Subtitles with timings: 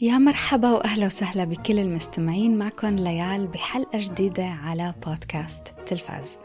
[0.00, 6.38] يا مرحبا وأهلا وسهلا بكل المستمعين معكم ليال بحلقة جديدة على بودكاست تلفاز.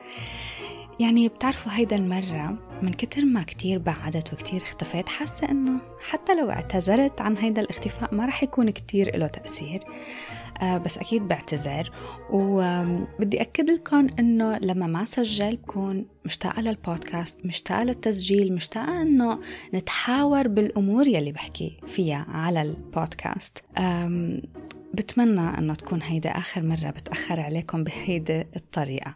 [1.02, 5.80] يعني بتعرفوا هيدا المرة من كتر ما كتير بعدت وكتير اختفيت حاسة إنه
[6.10, 9.84] حتى لو اعتذرت عن هيدا الاختفاء ما رح يكون كتير له تأثير.
[10.61, 11.92] آه بس أكيد بعتذر.
[12.29, 19.39] وبدي أكد لكم إنه لما ما سجل بكون مشتاقة للبودكاست مشتاقة للتسجيل مشتاقة إنه
[19.74, 23.64] نتحاور بالأمور يلي بحكي فيها على البودكاست.
[24.93, 29.15] بتمنى إنه تكون هيدا آخر مرة بتأخر عليكم بهيدي الطريقة.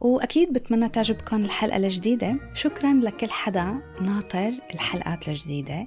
[0.00, 2.36] وأكيد بتمنى تعجبكم الحلقة الجديدة.
[2.54, 5.86] شكرا لكل حدا ناطر الحلقات الجديدة.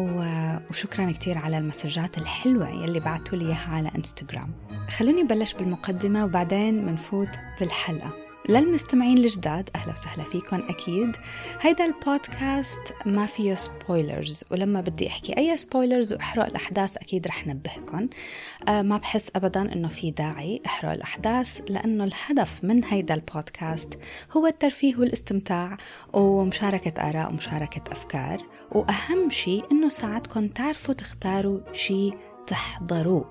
[0.00, 4.52] وشكرا كتير على المسجات الحلوة يلي بعتوا لي إياها على إنستغرام.
[4.88, 8.23] خلوني بلش بالمقدمة وبعدين منفوت بالحلقة.
[8.48, 11.16] للمستمعين الجداد أهلا وسهلا فيكم أكيد.
[11.60, 18.08] هيدا البودكاست ما فيه spoilers ولما بدي أحكي أي spoilers وأحرق الأحداث أكيد رح نبهكم
[18.68, 23.98] آه ما بحس أبدا أنه في داعي أحرق الأحداث لأنه الهدف من هيدا البودكاست
[24.36, 25.76] هو الترفيه والاستمتاع
[26.12, 28.42] ومشاركة آراء ومشاركة أفكار.
[28.72, 32.14] وأهم شيء أنه ساعدكم تعرفوا تختاروا شيء
[32.46, 33.24] تحضروه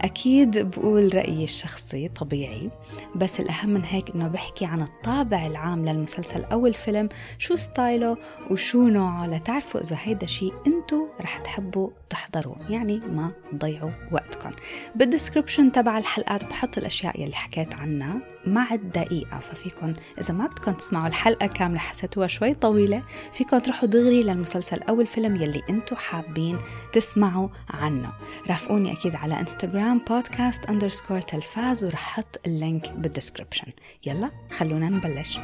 [0.00, 2.70] أكيد بقول رأيي الشخصي طبيعي
[3.16, 8.16] بس الأهم من هيك إنه بحكي عن الطابع العام للمسلسل أو الفيلم شو ستايله
[8.50, 14.50] وشو نوعه لتعرفوا إذا هيدا شيء أنتو رح تحبوا تحضروه يعني ما تضيعوا وقتكم.
[14.94, 20.72] بال description تبع الحلقات بحط الأشياء يلي حكيت عنها مع الدقيقة ففيكم إذا ما بدكم
[20.72, 23.02] تسمعوا الحلقة كاملة حسيتوها شوي طويلة
[23.32, 26.58] فيكم تروحوا دغري للمسلسل أو الفيلم يلي أنتو حابين
[26.92, 28.12] تسمعوا عنه.
[28.48, 33.72] رافقوني أكيد على إنستغرام بودكاست underscore تلفاز ورح حط ال link بال description
[34.06, 35.38] يلا خلونا نبلش.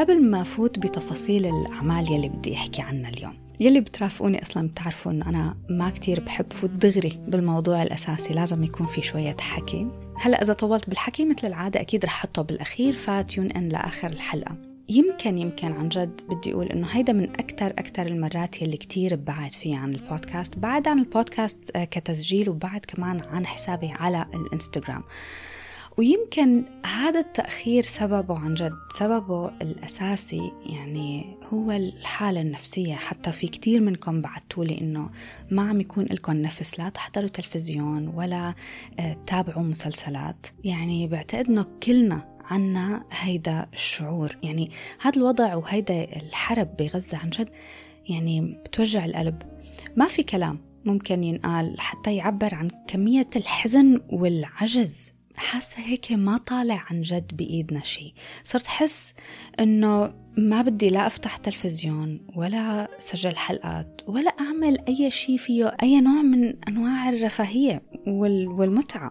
[0.00, 3.38] قبل ما فوت بتفاصيل الأعمال يلي بدي أحكي عنها اليوم.
[3.60, 8.86] يلي بترافقوني أصلا بتعرفوا أنه أنا ما كتير بحب فوت دغري بالموضوع الأساسي لازم يكون
[8.86, 9.86] في شوية حكي.
[10.16, 14.56] هلأ إذا طولت بالحكي مثل العادة أكيد رح حطه بالأخير ف tune in لآخر الحلقة.
[14.88, 19.52] يمكن يمكن عن جد بدي أقول إنه هيدا من أكثر أكثر المرات يلي كتير بعد
[19.52, 25.02] فيها عن البودكاست بعد عن البودكاست آه، كتسجيل وبعد كمان عن حسابي على الإنستغرام.
[25.98, 28.72] ويمكن هذا التأخير سببه عن جد.
[28.90, 32.94] سببه الأساسي يعني هو الحالة النفسية.
[32.94, 35.10] حتى في كتير منكم بعتوا لي إنه
[35.50, 36.78] ما عم يكون لكم نفس.
[36.78, 38.54] لا تحضروا تلفزيون ولا
[39.00, 40.46] آه، تتابعوا مسلسلات.
[40.64, 44.36] يعني بعتقد إنه كلنا عنا هيدا الشعور.
[44.42, 44.70] يعني
[45.00, 47.48] هذا الوضع وهيدا الحرب بغزة عن جد
[48.08, 49.42] يعني بتوجع القلب.
[49.96, 55.12] ما في كلام ممكن ينقال حتى يعبر عن كمية الحزن والعجز.
[55.36, 58.14] حاسة هيك ما طالع عن جد بإيدنا شيء
[58.44, 59.12] صرت حس
[59.60, 66.00] إنه ما بدي لا أفتح تلفزيون ولا سجل حلقات ولا أعمل أي شيء فيه أي
[66.00, 69.10] نوع من أنواع الرفاهية والمتعة.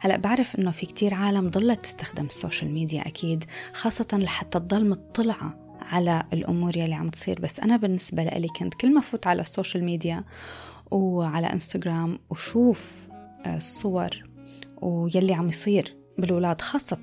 [0.00, 4.88] هلأ بعرف إنه في كتير عالم ضلت تستخدم ال social media أكيد خاصة لحتى تضل
[4.88, 7.40] مطلعة على الأمور يلي عم تصير.
[7.40, 10.24] بس أنا بالنسبة لي كنت كل ما فوت على ال social media
[10.90, 13.08] وعلى إنستغرام وشوف
[13.46, 14.29] الصور
[14.82, 17.00] ويلي عم يصير بالولاد خاصة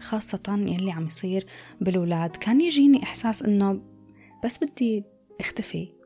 [0.00, 1.46] خاصة يلي عم يصير
[1.80, 3.80] بالولاد كان يجيني إحساس إنه
[4.44, 5.04] بس بدي
[5.40, 5.98] أختفي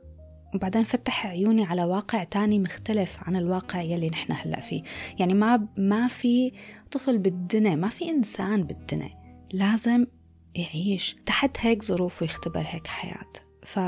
[0.55, 4.83] وبعدين فتح عيوني على واقع تاني مختلف عن الواقع يلي نحن هلأ فيه.
[5.19, 6.53] يعني ما ما في
[6.91, 9.10] طفل بالدنيا ما في إنسان بالدنيا
[9.53, 10.06] لازم
[10.54, 13.33] يعيش تحت هيك ظروف ويختبر هيك حياة.
[13.62, 13.78] ف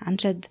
[0.00, 0.44] عن جد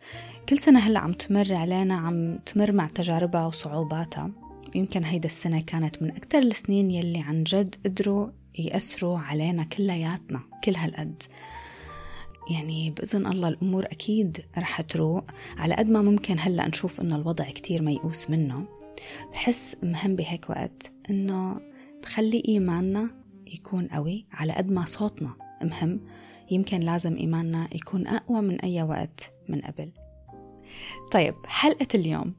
[0.49, 4.31] كل سنة هلأ عم تمر علينا عم تمر مع تجاربها وصعوباتها.
[4.75, 10.75] يمكن هيدا السنة كانت من أكثر السنين يلي عن جد قدروا يأثروا علينا كلياتنا كل
[10.75, 11.23] هالقد.
[12.51, 15.23] يعني بإذن الله الأمور أكيد رح تروق.
[15.57, 18.65] على قد ما ممكن هلأ نشوف إنه الوضع كتير ميؤوس منه.
[19.31, 21.59] بحس مهم بهيك وقت إنه
[22.03, 23.09] نخلي إيماننا
[23.47, 24.25] يكون قوي.
[24.31, 25.33] على قد ما صوتنا
[25.63, 25.99] مهم
[26.51, 29.91] يمكن لازم إيماننا يكون أقوى من أي وقت من قبل.
[31.11, 32.33] طيب حلقة اليوم.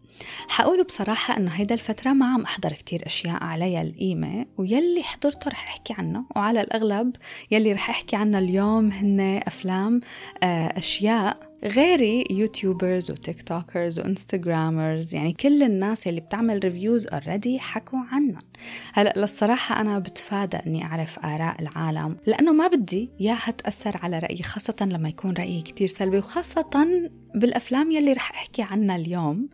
[0.49, 5.65] حقول بصراحة إنه هيدا الفترة ما عم أحضر كتير أشياء عليها القيمة ويلي حضرته رح
[5.69, 6.25] أحكي عنه.
[6.37, 7.17] وعلى الأغلب
[7.50, 10.00] يلي رح أحكي عنه اليوم هن أفلام
[10.43, 17.61] آه، أشياء غيري YouTubers و TikTokers و Instagrammers يعني كل الناس اللي بتعمل reviews already
[17.61, 18.38] حكوا عنهم.
[18.93, 24.43] هلا للصراحة أنا بتفادى إني أعرف آراء العالم لأنه ما بدي ياها تأثر على رأيي
[24.43, 26.87] خاصة لما يكون رأيي كتير سلبي وخاصة
[27.35, 29.49] بالأفلام يلي رح أحكي عنها اليوم.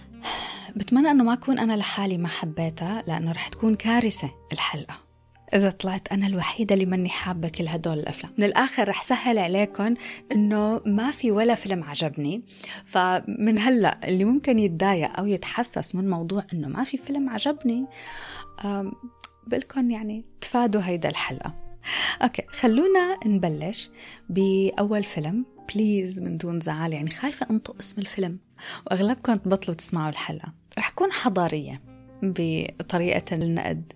[0.76, 5.11] بتمنى إنه ما أكون أنا لحالي ما حبيتها لأنه رح تكون كارثة الحلقة.
[5.54, 8.32] إذا طلعت أنا الوحيدة اللي ماني حابة كل هدول الأفلام.
[8.38, 9.94] من الآخر رح سهل عليكم
[10.32, 12.42] إنه ما في ولا فيلم عجبني.
[12.84, 17.86] فمن هلأ اللي ممكن يتضايق أو يتحسس من موضوع إنه ما في فيلم عجبني
[19.46, 21.54] بقلكن يعني تفادوا هيدا الحلقة.
[22.22, 23.90] okay خلونا نبلش
[24.28, 25.46] بأول فيلم.
[25.74, 28.38] please من دون زعل يعني خايفة أنطق اسم الفيلم.
[28.86, 30.52] وأغلبكم تبطلوا تسمعوا الحلقة.
[30.78, 31.91] رح كون حضارية.
[32.22, 33.92] بطريقة النقد.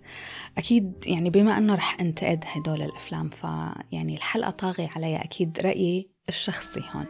[0.57, 5.15] أكيد يعني بما أنه رح أنتقد هدول الأفلام فيعني الحلقة طاغية علي.
[5.15, 7.05] أكيد رأيي الشخصي هون.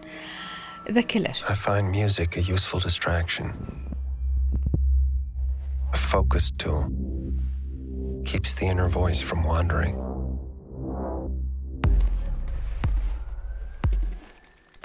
[0.89, 3.47] The Killer I find music a useful distraction.
[5.93, 6.83] A focus tool.
[8.25, 10.16] Keeps the inner voice from wandering.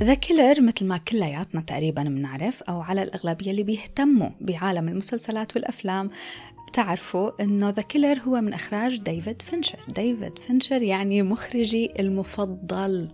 [0.02, 6.10] The Killer مثل ما كلياتنا تقريبا بنعرف أو على الأغلبية اللي بيهتموا بعالم المسلسلات والأفلام
[6.68, 9.78] بتعرفوا إنه The Killer هو من إخراج ديفيد فينشر.
[9.88, 13.10] ديفيد فينشر يعني مخرجي المفضل.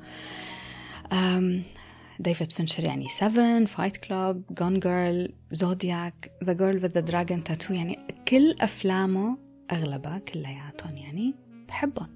[2.20, 7.74] ديفيد فينشر يعني 7 Fight Club Gone Girl Zodiac The Girl with the Dragon Tattoo
[7.74, 7.98] يعني
[8.28, 9.38] كل أفلامه
[9.72, 11.34] أغلبها كلياتهم يعني
[11.68, 12.08] بحبهم.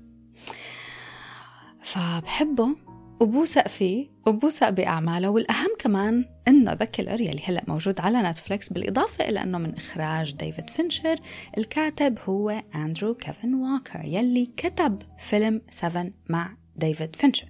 [1.80, 2.91] فبحبه
[3.22, 9.28] وبوثق فيه وبوثق بأعماله والأهم كمان إنه The Killer يلي هلأ موجود على نتفليكس بالإضافة
[9.28, 11.16] إلى إنه من إخراج ديفيد فينشر
[11.58, 17.48] الكاتب هو أندرو كيفن واكر يلي كتب فيلم 7 مع ديفيد فينشر.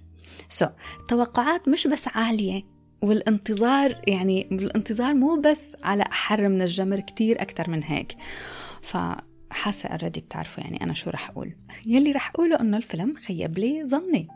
[0.49, 2.63] so so, التوقعات مش بس عالية
[3.01, 8.15] والانتظار يعني الانتظار مو بس على أحر من الجمر كتير أكتر من هيك.
[8.81, 8.97] ف
[9.51, 11.55] حاسة اوريدي بتعرفوا يعني أنا شو رح أقول.
[11.85, 14.27] يلي رح أقوله إنه الفيلم خيب لي ظني.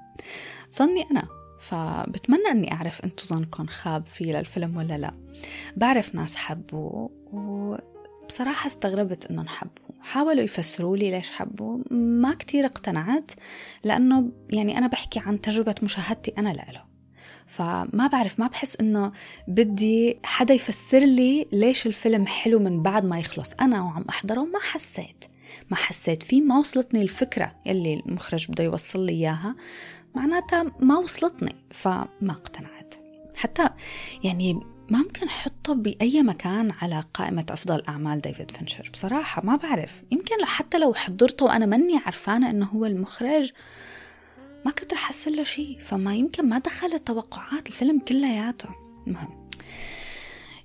[0.77, 1.27] ظني أنا
[1.59, 5.13] فبتمنى أني أعرف أنتو ظنكم خاب فيه للفيلم ولا لا.
[5.77, 13.31] بعرف ناس حبوه وبصراحة استغربت أنه حبوه حاولوا يفسروا لي ليش حبوه ما كتير اقتنعت
[13.83, 16.83] لأنه يعني أنا بحكي عن تجربة مشاهدتي أنا لإله.
[17.47, 19.11] فما بعرف ما بحس إنه
[19.47, 23.53] بدي حدا يفسر لي ليش الفيلم حلو من بعد ما يخلص.
[23.61, 25.25] أنا وعم أحضره ما حسيت.
[25.71, 26.23] ما حسيت.
[26.23, 29.55] فيه ما وصلتني الفكرة يلي المخرج بده يوصل لي إياها.
[30.15, 32.93] معناتها ما وصلتني فما اقتنعت.
[33.35, 33.69] حتى
[34.23, 34.53] يعني
[34.89, 38.89] ما ممكن أحطه بأي مكان على قائمة أفضل أعمال ديفيد فينشر.
[38.93, 40.01] بصراحة ما بعرف.
[40.11, 43.51] يمكن حتى لو حضرته وأنا ماني عرفانة إنه هو المخرج
[44.65, 48.69] ما كنت رح أحسن له شيء فما يمكن ما دخل توقعات الفيلم كلياته.
[49.07, 49.49] المهم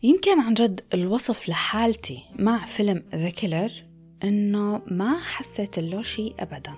[0.03, 3.73] يمكن عن جد الوصف لحالتي مع فيلم The Killer
[4.25, 6.75] إنه ما حسيت له شيء ابدا.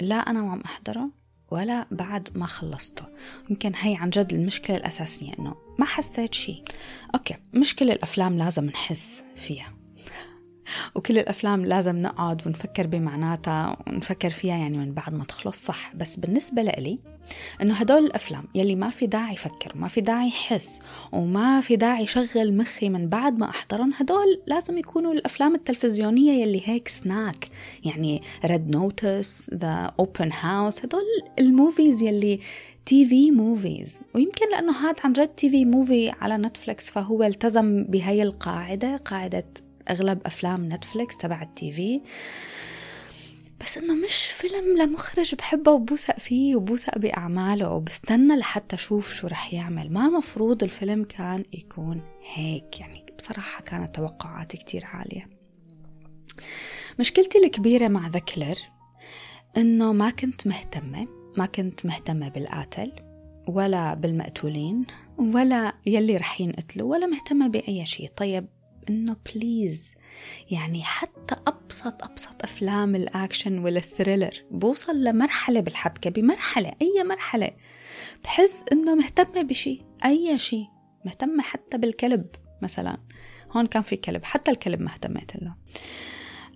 [0.00, 1.10] لا أنا وعم أحضره
[1.50, 3.04] ولا بعد ما خلصته.
[3.50, 6.62] يمكن هي عن جد المشكلة الأساسية إنه ما حسيت شيء
[7.14, 9.79] أوكي مشكلة الأفلام لازم نحس فيها.
[10.94, 15.92] وكل الأفلام لازم نقعد ونفكر بمعناتها ونفكر فيها يعني من بعد ما تخلص صح.
[15.94, 16.98] بس بالنسبة لإلي
[17.62, 20.80] إنه هدول الأفلام يلي ما في داعي فكر وما في داعي حس
[21.12, 26.62] وما في داعي شغل مخي من بعد ما أحضرهم هدول لازم يكونوا الأفلام التلفزيونية يلي
[26.64, 27.48] هيك سناك
[27.84, 31.02] يعني Red Notice The Open House هدول
[31.38, 32.40] ال movies يلي
[32.86, 38.96] TV movies ويمكن لأنه هاد عن جد TV movie على نتفلكس فهو التزم بهي القاعدة
[38.96, 39.44] قاعدة
[39.90, 42.00] أغلب أفلام نتفليكس تبع ال TV.
[43.60, 47.70] بس إنه مش فيلم لمخرج بحبه وبوثق فيه وبوثق بأعماله.
[47.70, 49.92] وبستنى لحتى أشوف شو رح يعمل.
[49.92, 52.02] ما مفروض الفيلم كان يكون
[52.34, 52.80] هيك.
[52.80, 55.28] يعني بصراحة كانت توقعاتي كتير عالية.
[56.98, 58.58] مشكلتي الكبيرة مع The Killer
[59.56, 61.08] إنه ما كنت مهتمة.
[61.36, 62.92] ما كنت مهتمة بالقاتل
[63.48, 64.86] ولا بالمقتولين
[65.18, 68.10] ولا يلي رح ينقتلوا ولا مهتمة بأي شيء.
[68.16, 68.46] طيب
[68.90, 69.94] إنه please
[70.50, 77.50] يعني حتى أبسط أبسط أفلام الأكشن وال thriller بوصل لمرحلة بالحبكة بمرحلة أي مرحلة.
[78.24, 80.66] بحس إنه مهتمة بشي أي شيء
[81.04, 82.26] مهتمة حتى بالكلب
[82.62, 82.98] مثلا.
[83.50, 85.54] هون كان في كلب حتى الكلب ما اهتميت له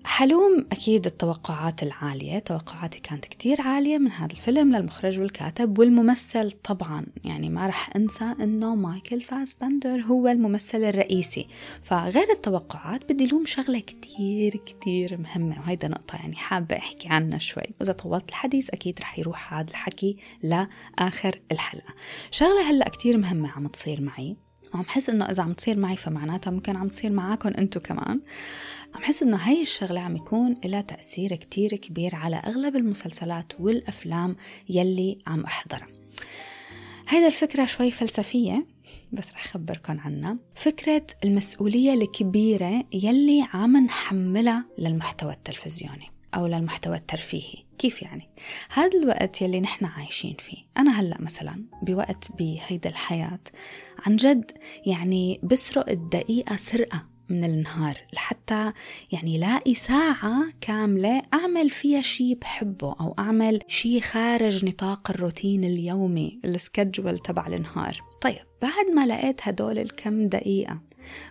[0.05, 7.07] حلوم أكيد التوقعات العالية توقعاتي كانت كتير عالية من هذا الفيلم للمخرج والكاتب والممثل طبعا.
[7.25, 11.47] يعني ما رح أنسى أنه مايكل فاسبندر هو الممثل الرئيسي.
[11.83, 15.61] فغير التوقعات بدي لوم شغلة كتير كتير مهمة.
[15.61, 17.75] وهيدا نقطة يعني حابة أحكي عنها شوي.
[17.81, 21.95] وإذا طولت الحديث أكيد رح يروح هذا الحكي لآخر الحلقة.
[22.31, 24.37] شغلة هلأ كتير مهمة عم تصير معي.
[24.75, 28.21] وعم حس إنه إذا عم تصير معي فمعناتها ممكن عم تصير معاكم أنتو كمان.
[28.95, 34.37] عم حس إنه هاي الشغلة عم يكون لها تأثير كتير كبير على أغلب المسلسلات والأفلام
[34.69, 35.89] يلي عم أحضرها.
[37.09, 38.67] هيدا الفكرة شوي فلسفية
[39.13, 40.37] بس رح أخبركم عنها.
[40.55, 46.14] فكرة المسؤولية الكبيرة يلي عم نحملها للمحتوى التلفزيوني.
[46.35, 47.65] أو للمحتوى الترفيهي.
[47.79, 48.29] كيف يعني؟
[48.73, 50.57] هذا الوقت يلي نحن عايشين فيه.
[50.79, 53.41] أنا هلأ مثلا بوقت بهيدا الحياة
[54.07, 54.51] عن جد
[54.87, 58.73] يعني بسرق الدقيقة سرقة من النهار لحتى
[59.13, 66.41] يعني لاقي ساعة كاملة أعمل فيها شي بحبه أو أعمل شي خارج نطاق الروتين اليومي
[66.45, 68.01] السكجول تبع النهار.
[68.21, 70.81] طيب بعد ما لقيت هدول الكم دقيقة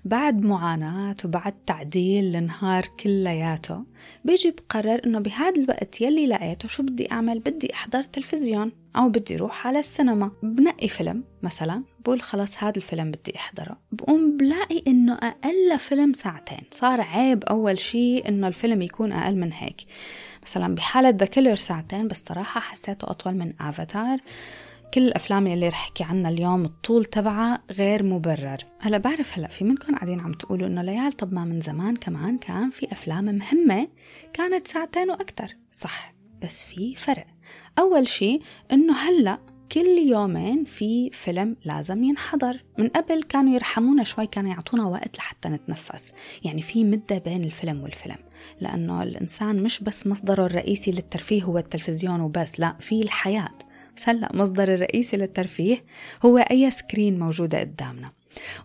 [0.06, 3.84] بعد معاناة وبعد تعديل النهار كلياته
[4.26, 9.36] بيجي بقرر إنه بهذا الوقت يلي لقيته شو بدي أعمل؟ بدي أحضر تلفزيون أو بدي
[9.36, 10.32] أروح على السينما.
[10.44, 13.78] بنقي فيلم مثلا بقول خلاص هذا الفيلم بدي أحضره.
[13.92, 16.62] بقوم بلاقي إنه أقل فيلم ساعتين.
[16.72, 19.82] صار عيب أول شيء إنه الفيلم يكون أقل من هيك.
[20.44, 24.20] مثلا بحالة ذا كيلر ساعتين بس صراحة حسيته أطول من افاتار
[24.94, 28.58] كل الأفلام اللي رح أحكي عنها اليوم الطول تبعها غير مبرر.
[28.80, 32.38] هلا بعرف هلا في منكم قاعدين عم تقولوا إنه ليال طب ما من زمان كمان
[32.38, 33.88] كان في أفلام مهمة
[34.34, 37.26] كانت ساعتين وأكثر صح بس في فرق.
[37.80, 39.40] أول شيء إنه هلا
[39.72, 42.64] كل يومين في فيلم لازم ينحضر.
[42.80, 46.14] من قبل كانوا يرحمونا شوي كانوا يعطونا وقت لحتى نتنفس.
[46.44, 48.18] يعني في مدة بين الفيلم والفيلم.
[48.62, 53.63] لأنه الإنسان مش بس مصدره الرئيسي للترفيه هو التلفزيون وبس لا في الحياة.
[53.96, 55.84] بس هلا مصدر الرئيسي للترفيه
[56.26, 58.12] هو أي سكرين موجودة قدامنا.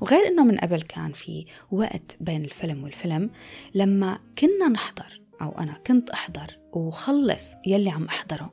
[0.01, 3.31] وغير إنه من قبل كان في وقت بين الفيلم والفيلم
[3.75, 8.53] لما كنا نحضر أو أنا كنت أحضر وخلص يلي عم أحضره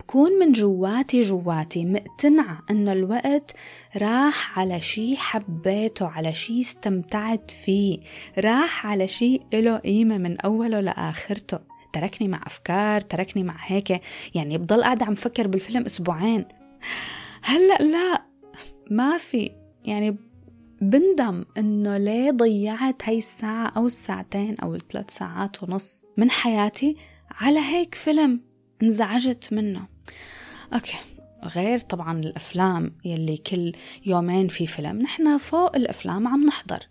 [0.00, 3.52] بكون من جواتي جواتي مقتنعة إنه الوقت
[3.96, 7.98] راح على شي حبيته على شي استمتعت فيه
[8.38, 11.75] راح على شي له قيمة من أوله لآخرته.
[11.96, 14.00] تركني مع أفكار تركني مع هيك
[14.34, 16.44] يعني بضل قاعدة عم فكر بالفيلم أسبوعين.
[17.42, 18.22] هلأ لا
[18.90, 19.50] ما في
[19.84, 20.16] يعني
[20.80, 26.96] بندم إنه ليه ضيعت هاي الساعة أو الساعتين أو الثلاث ساعات ونص من حياتي
[27.30, 28.40] على هيك فيلم
[28.82, 29.86] انزعجت منه.
[30.74, 30.98] okay
[31.44, 33.72] غير طبعا الأفلام يلي كل
[34.06, 36.86] يومين في فيلم نحن فوق الأفلام عم نحضر.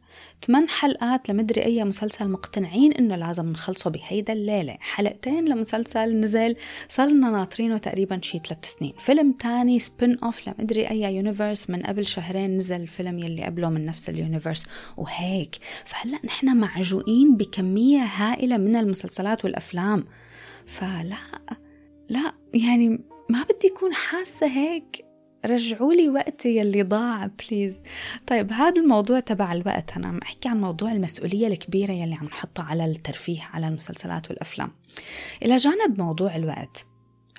[0.47, 4.77] ثمان حلقات لمدري أي مسلسل مقتنعين إنه لازم نخلصه بهيدا الليلة.
[4.79, 6.55] حلقتين لمسلسل نزل
[6.89, 8.93] صرنا ناطرينه تقريبا شي ثلاث سنين.
[8.99, 13.85] فيلم تاني spin off لمدري أي universe من قبل شهرين نزل الفيلم يلي قبله من
[13.85, 14.65] نفس ال universe
[14.97, 15.55] وهيك.
[15.85, 20.05] فهلأ نحن معجوقين بكمية هائلة من المسلسلات والأفلام.
[20.65, 21.17] فلا
[22.09, 22.89] لا يعني
[23.29, 25.04] ما بدي أكون حاسة هيك.
[25.45, 27.75] رجعوا لي وقتي يلي ضاع بليز
[28.27, 29.91] طيب هذا الموضوع تبع الوقت.
[29.91, 34.71] أنا عم أحكي عن موضوع المسؤولية الكبيرة يلي عم نحطها على الترفيه على المسلسلات والأفلام.
[35.43, 36.85] إلى جانب موضوع الوقت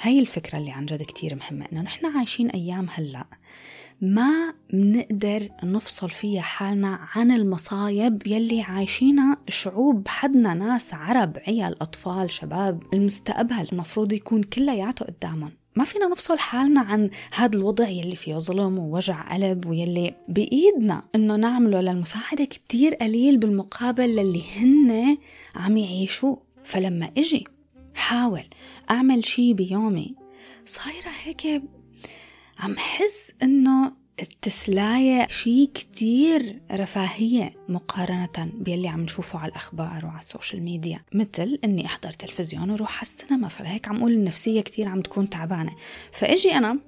[0.00, 3.24] هاي الفكرة اللي عن جد كتير مهمة إنه نحن عايشين أيام هلأ
[4.00, 12.30] ما بنقدر نفصل فيها حالنا عن المصايب يلي عايشينها شعوب حدنا ناس عرب عيال أطفال
[12.30, 13.68] شباب المستقبل.
[13.72, 15.52] المفروض يكون كلياته قدامهم.
[15.76, 21.36] ما فينا نفصل حالنا عن هذا الوضع يلي فيه ظلم ووجع قلب ويلي بإيدنا إنه
[21.36, 25.18] نعمله للمساعدة كتير قليل بالمقابل للي هن
[25.54, 27.44] عم يعيشوه فلما إجي
[27.94, 28.44] حاول
[28.90, 30.14] أعمل شي بيومي
[30.66, 31.62] صايرة هيك
[32.58, 40.62] عم حس إنه التسلاية شيء كتير رفاهية مقارنة باللي عم نشوفه على الأخبار وعلى السوشيال
[40.62, 41.00] ميديا.
[41.12, 45.72] مثل إني أحضر تلفزيون وروح على السينما فهيك عم أقول النفسية كتير عم تكون تعبانة.
[46.12, 46.78] فإجي أنا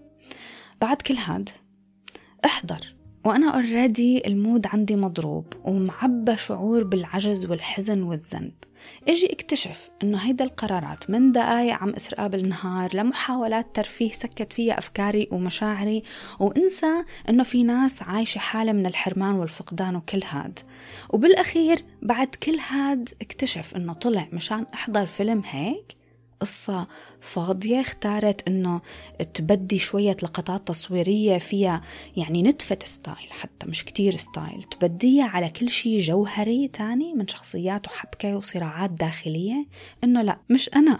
[0.81, 1.51] بعد كل هاد
[2.45, 2.95] أحضر
[3.25, 8.53] وأنا already ال mood عندي مضروب ومعبى شعور بالعجز والحزن والذنب.
[9.09, 15.29] إجي اكتشف إنه هيدا القرارات من دقايق عم أسرقها بالنهار لمحاولات ترفيه سكت فيها أفكاري
[15.31, 16.03] ومشاعري
[16.39, 20.59] وأنسى إنه في ناس عايشة حالة من الحرمان والفقدان وكل هاد.
[21.11, 25.99] وبالأخير بعد كل هاد اكتشف إنه طلع مشان أحضر فيلم هيك؟
[26.41, 26.87] قصة
[27.21, 28.81] فاضية اختارت إنه
[29.35, 31.81] تبدي شوية لقطات تصويرية فيها
[32.17, 37.87] يعني نتفة style حتى مش كتير style تبديها على كل شيء جوهري تاني من شخصيات
[37.87, 39.67] وحبكة وصراعات داخلية
[40.05, 40.99] إنه لا مش أنا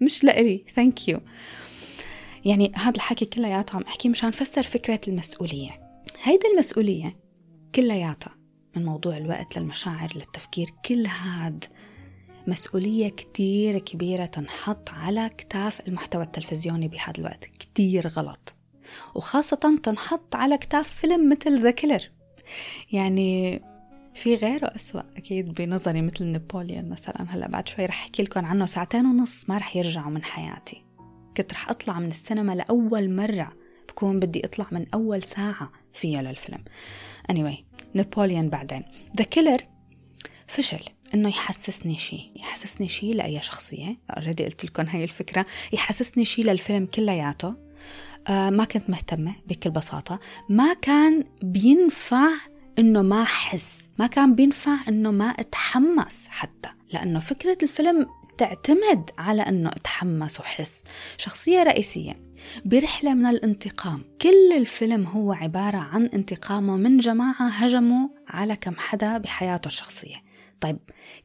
[0.00, 1.20] مش لإلي thank you
[2.44, 5.80] يعني هذا الحكي كلياته عم أحكي مشان فسر فكرة المسؤولية.
[6.22, 7.16] هيدي المسؤولية
[7.74, 8.34] كلياتها
[8.76, 11.64] من موضوع الوقت للمشاعر للتفكير كل هاد
[12.46, 17.44] مسؤولية كتير كبيرة تنحط على كتاف المحتوى التلفزيوني بهذا الوقت.
[17.44, 18.54] كتير غلط.
[19.14, 22.10] وخاصة تنحط على كتاف فيلم مثل The Killer
[22.92, 23.62] يعني
[24.14, 27.26] في غيره أسوأ أكيد بنظري مثل نابوليون مثلا.
[27.28, 28.66] هلا بعد شوي رح أحكي لكم عنه.
[28.66, 30.84] ساعتين ونص ما رح يرجعوا من حياتي.
[31.36, 33.52] كنت رح أطلع من السينما لأول مرة.
[33.88, 36.64] بكون بدي أطلع من أول ساعة فيها للفيلم.
[37.32, 38.82] Anyway نابوليون بعدين.
[39.16, 39.66] The Killer
[40.46, 40.84] فشل.
[41.14, 43.98] إنه يحسسني شيء يحسسني شيء لأي شخصية.
[44.10, 45.46] already قلت لكم هاي الفكرة.
[45.72, 47.54] يحسسني شيء للفيلم كلياته.
[48.28, 50.20] آه ما كنت مهتمة بكل بساطة.
[50.48, 52.28] ما كان بينفع
[52.78, 53.78] إنه ما أحس.
[53.98, 56.68] ما كان بينفع إنه ما أتحمس حتى.
[56.92, 58.06] لأنه فكرة الفيلم
[58.38, 60.84] تعتمد على إنه أتحمس وحس
[61.18, 62.22] شخصية رئيسية
[62.64, 64.04] برحلة من الانتقام.
[64.22, 70.21] كل الفيلم هو عبارة عن انتقامه من جماعة هجموا على كم حدا بحياته الشخصية.
[70.62, 70.78] طيب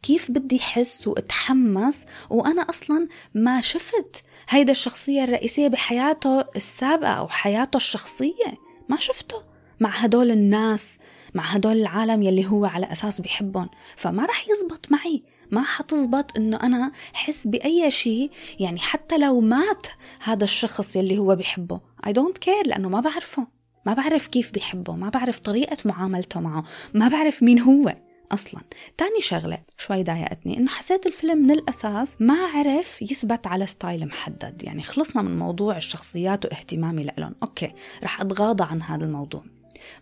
[0.04, 7.78] كيف بدي حس وأتحمس وأنا أصلا ما شفت هيدا الشخصية الرئيسية بحياته السابقة أو حياته
[7.78, 8.58] الشخصية؟
[8.90, 9.38] ما شفته.
[9.80, 10.98] مع هدول الناس
[11.34, 13.70] مع هدول العالم يلي هو على أساس بيحبهم.
[13.96, 15.24] فما رح يزبط معي.
[15.52, 19.88] ما حتزبط إنه أنا حس بأي شيء يعني حتى لو مات
[20.24, 21.80] هذا الشخص يلي هو بيحبه.
[22.08, 23.48] I don't care لأنه ما بعرفه.
[23.86, 24.96] ما بعرف كيف بيحبه.
[24.96, 26.64] ما بعرف طريقة معاملته معه.
[26.94, 27.96] ما بعرف مين هو.
[28.32, 28.62] أصلا.
[28.98, 34.64] تاني شغلة شوي ضايقتني إنه حسيت الفيلم من الأساس ما عرف يثبت على style محدد.
[34.64, 39.44] يعني خلصنا من موضوع الشخصيات واهتمامي لهم okay رح أتغاضى عن هذا الموضوع.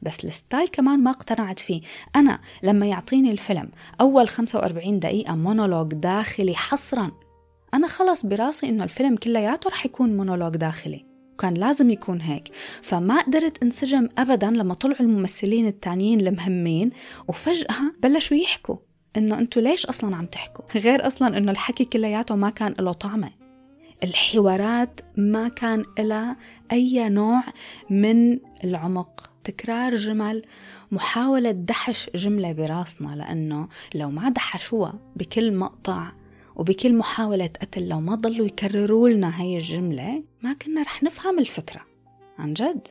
[0.01, 1.82] بس ال style كمان ما اقتنعت فيه.
[2.15, 3.70] أنا لما يعطيني الفيلم
[4.01, 7.12] أول 45 دقيقة مونولوج داخلي حصرا
[7.74, 11.14] أنا خلص براسي إنه الفيلم كلياته رح يكون مونولوج داخلي.
[11.36, 12.51] وكان لازم يكون هيك.
[12.82, 16.89] فما قدرت انسجم ابدا لما طلعوا الممثلين التانيين المهمين
[17.27, 18.77] وفجأة بلشوا يحكوا
[19.18, 23.32] إنه أنتوا ليش أصلا عم تحكوا؟ غير أصلا إنه الحكي كلياته ما كان له طعمة.
[24.04, 26.38] الحوارات ما كان لها
[26.72, 27.44] أي نوع
[27.89, 29.32] من العمق.
[29.44, 30.46] تكرار جمل
[30.92, 36.12] محاولة دحش جملة براسنا لأنه لو ما دحشوها بكل مقطع
[36.56, 41.82] وبكل محاولة قتل لو ما ضلوا يكرروا لنا هاي الجملة ما كنا رح نفهم الفكرة.
[42.40, 42.88] عن جد؟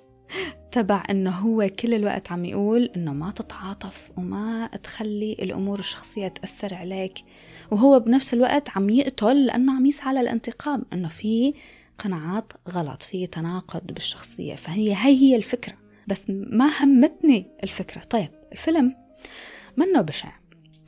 [0.72, 6.74] تبع إنه هو كل الوقت عم يقول إنه ما تتعاطف وما تخلي الأمور الشخصية تأثر
[6.74, 7.18] عليك.
[7.70, 11.54] وهو بنفس الوقت عم يقتل لأنه عم يسعى للانتقام إنه في
[11.98, 14.54] قناعات غلط في تناقض بالشخصية.
[14.54, 15.74] فهي هي هي الفكرة.
[16.06, 18.00] بس ما همتني الفكرة.
[18.00, 18.94] طيب الفيلم
[19.76, 20.32] منه بشع.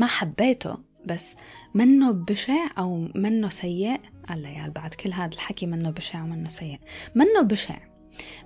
[0.01, 1.35] ما حبيته بس
[1.77, 6.79] منه بشع أو منه سيء؟ الله يا بعد كل هذا الحكي منه بشع ومنه سيء.
[7.15, 7.79] منه بشع.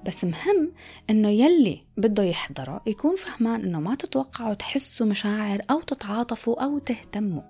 [0.07, 0.73] بس مهم
[1.11, 7.43] إنه يلي بده يحضره يكون فهمان إنه ما تتوقعوا تحسوا مشاعر أو تتعاطفوا أو تهتموا.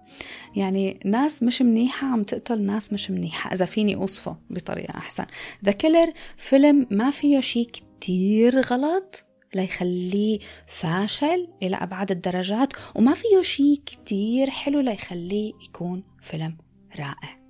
[0.56, 5.26] يعني ناس مش منيحة عم تقتل ناس مش منيحة إذا فيني أوصفه بطريقة أحسن.
[5.64, 9.29] The Killer فيلم ما فيه شيء كتير غلط.
[9.54, 16.56] ليخليه فاشل إلى أبعد الدرجات وما فيه شيء كتير حلو ليخليه يكون فيلم
[16.98, 17.40] رائع.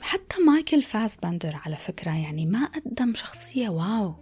[0.00, 4.14] حتى مايكل فاسبندر على فكرة يعني ما قدم شخصية wow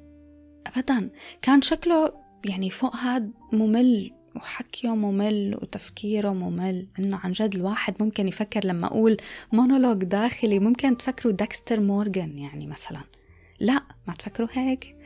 [0.66, 1.10] أبدا.
[1.42, 2.12] كان شكله
[2.44, 8.86] يعني فوق هاد ممل وحكيه ممل وتفكيره ممل إنه عن جد الواحد ممكن يفكر لما
[8.86, 9.16] أقول
[9.52, 13.00] مونولوج داخلي ممكن تفكروا داكستر مورغان يعني مثلا.
[13.60, 14.96] لا ما تفكروا هيك.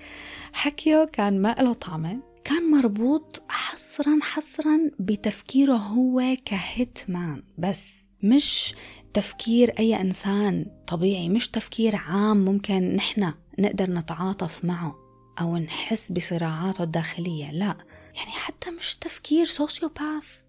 [0.52, 2.20] حكيه كان ما له طعمة.
[2.44, 7.42] كان مربوط حصرا حصرا بتفكيره هو ك hitman.
[7.58, 7.86] بس
[8.22, 8.74] مش
[9.14, 14.94] تفكير أي إنسان طبيعي مش تفكير عام ممكن نحن نقدر نتعاطف معه
[15.40, 17.76] أو نحس بصراعاته الداخلية لا.
[18.14, 20.40] يعني حتى مش تفكير sociopath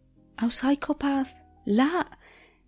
[0.44, 1.28] أو psychopath
[1.66, 2.06] لا.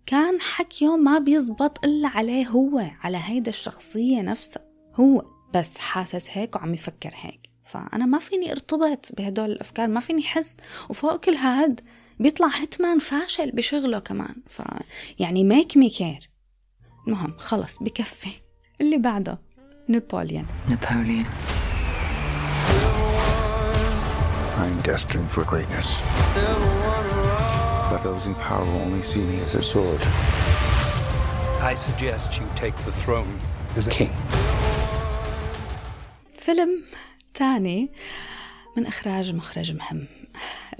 [0.06, 4.62] كان حكيه ما بيزبط إلا عليه هو على هيدا الشخصية نفسها
[4.94, 5.35] هو.
[5.56, 10.56] بس حاسس هيك وعم يفكر هيك فأنا ما فيني ارتبط بهدول الأفكار ما فيني حس
[10.88, 11.80] وفوق كل هاد
[12.20, 14.62] بيطلع hitman فاشل بشغله كمان ف
[15.18, 16.30] يعني make me care
[17.06, 18.30] المهم خلص بكفي
[18.80, 19.38] اللي بعده
[19.88, 21.26] نابوليون Napoleon.
[24.64, 25.88] I'm destined for greatness.
[27.90, 30.02] But those in power will only see me as a sword.
[31.72, 33.34] I suggest you take the throne
[33.76, 34.12] as king.
[36.46, 36.84] فيلم
[37.34, 37.90] تاني
[38.76, 40.06] من إخراج مخرج مهم.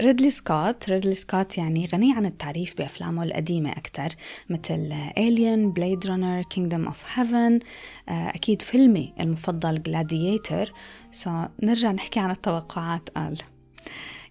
[0.01, 0.89] ريدلي سكوت.
[0.89, 4.15] ريدلي سكوت يعني غني عن التعريف بأفلامه القديمة أكثر
[4.49, 7.65] مثل Alien, Blade Runner, Kingdom of Heaven.
[8.09, 10.71] أكيد فيلمي المفضل Gladiator.
[11.11, 13.37] so, نرجع نحكي عن التوقعات ما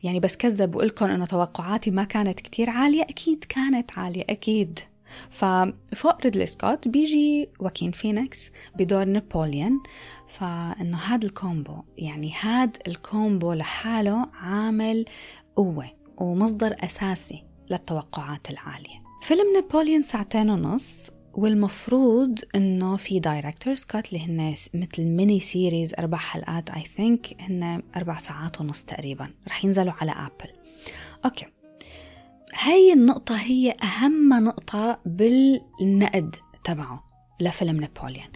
[0.03, 3.03] يعني بس كذب وقول لكم إنه توقعاتي ما كانت كتير عالية.
[3.03, 4.81] أكيد كانت عالية أكيد.
[5.31, 9.83] ففوق ريدلي سكوت بيجي واكين فينيكس بدور نابوليون
[10.29, 15.05] فإنه هذا الكومبو يعني هذا الكومبو لحاله عامل
[15.57, 19.03] قوة ومصدر أساسي للتوقعات العالية.
[19.23, 26.19] فيلم نابوليون ساعتين ونص والمفروض إنه في director's cut اللي هن مثل mini series أربع
[26.19, 29.31] حلقات I think هن أربع ساعات ونص تقريبا.
[29.49, 30.53] رح ينزلوا على Apple
[31.25, 31.47] أوكي.
[32.55, 37.05] هاي النقطة هي أهم نقطة بالنقد تبعه
[37.41, 38.29] لفيلم نابليون.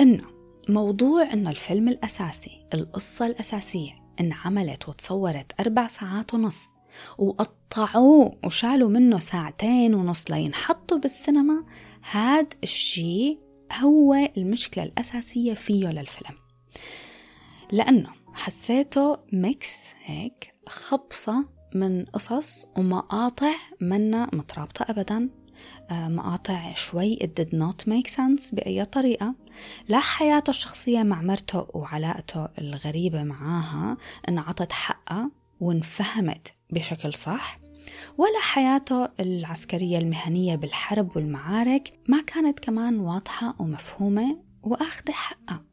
[0.00, 0.24] إنه
[0.68, 6.62] موضوع إنه الفيلم الأساسي القصة الأساسية انعملت وتصورت أربع ساعات ونص
[7.18, 11.64] وقطعوه وشالوا منه ساعتين ونص لينحطوا بالسينما
[12.10, 13.38] هاد الشيء
[13.80, 16.36] هو المشكلة الأساسية فيه للفيلم.
[17.72, 25.28] لأنه حسيته ميكس هيك خبصة من قصص ومقاطع منا مترابطة أبدا.
[25.90, 27.16] آه، مقاطع شوي.
[27.16, 29.34] It did not make sense بأي طريقة.
[29.88, 33.96] لا حياته الشخصية مع مرته وعلاقته الغريبة معاها
[34.28, 35.30] انعطت حقها
[35.60, 37.60] وانفهمت بشكل صح.
[38.18, 45.64] ولا حياته العسكرية المهنية بالحرب والمعارك ما كانت كمان واضحة ومفهومة وأخذ حقها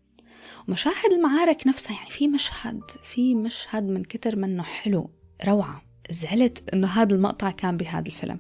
[0.67, 5.09] مشاهد المعارك نفسها يعني في مشهد في مشهد من كتر منه حلو
[5.47, 5.86] روعة.
[6.09, 8.37] زعلت إنه هذا المقطع كان بهذا الفيلم.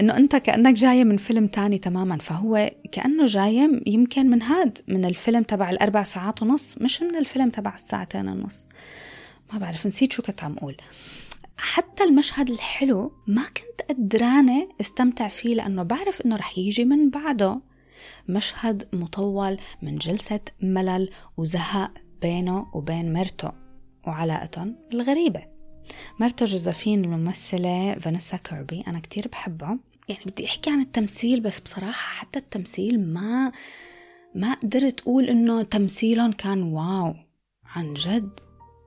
[0.00, 5.04] إنه أنت كأنك جاية من فيلم تاني تماما فهو كأنه جاية يمكن من هاد من
[5.04, 8.68] الفيلم تبع الأربع ساعات ونص مش من الفيلم تبع الساعتين ونص.
[9.52, 10.76] ما بعرف نسيت شو كنت عم أقول.
[11.56, 17.60] حتى المشهد الحلو ما كنت قدرانة استمتع فيه لأنه بعرف إنه رح يجي من بعده.
[18.28, 21.90] مشهد مطول من جلسة ملل وزهق
[22.22, 23.52] بينه وبين مرته
[24.06, 25.53] وعلاقتهم الغريبة.
[26.20, 29.78] مرته جوزفين الممثلة فانيسا كيربي أنا كتير بحبها.
[30.08, 33.52] يعني بدي أحكي عن التمثيل بس بصراحة حتى التمثيل ما
[34.34, 37.14] ما قدرت أقول إنه تمثيلهم كان واو.
[37.66, 38.30] عن جد.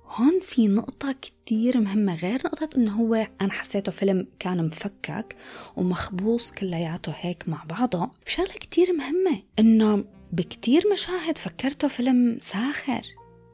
[0.07, 5.36] هون في نقطة كتير مهمة غير نقطة إنه هو أنا حسيته فيلم كان مفكك
[5.75, 8.10] ومخبوص كلياته هيك مع بعضه.
[8.25, 13.01] في شغلة كتير مهمة إنه بكتير مشاهد فكرته فيلم ساخر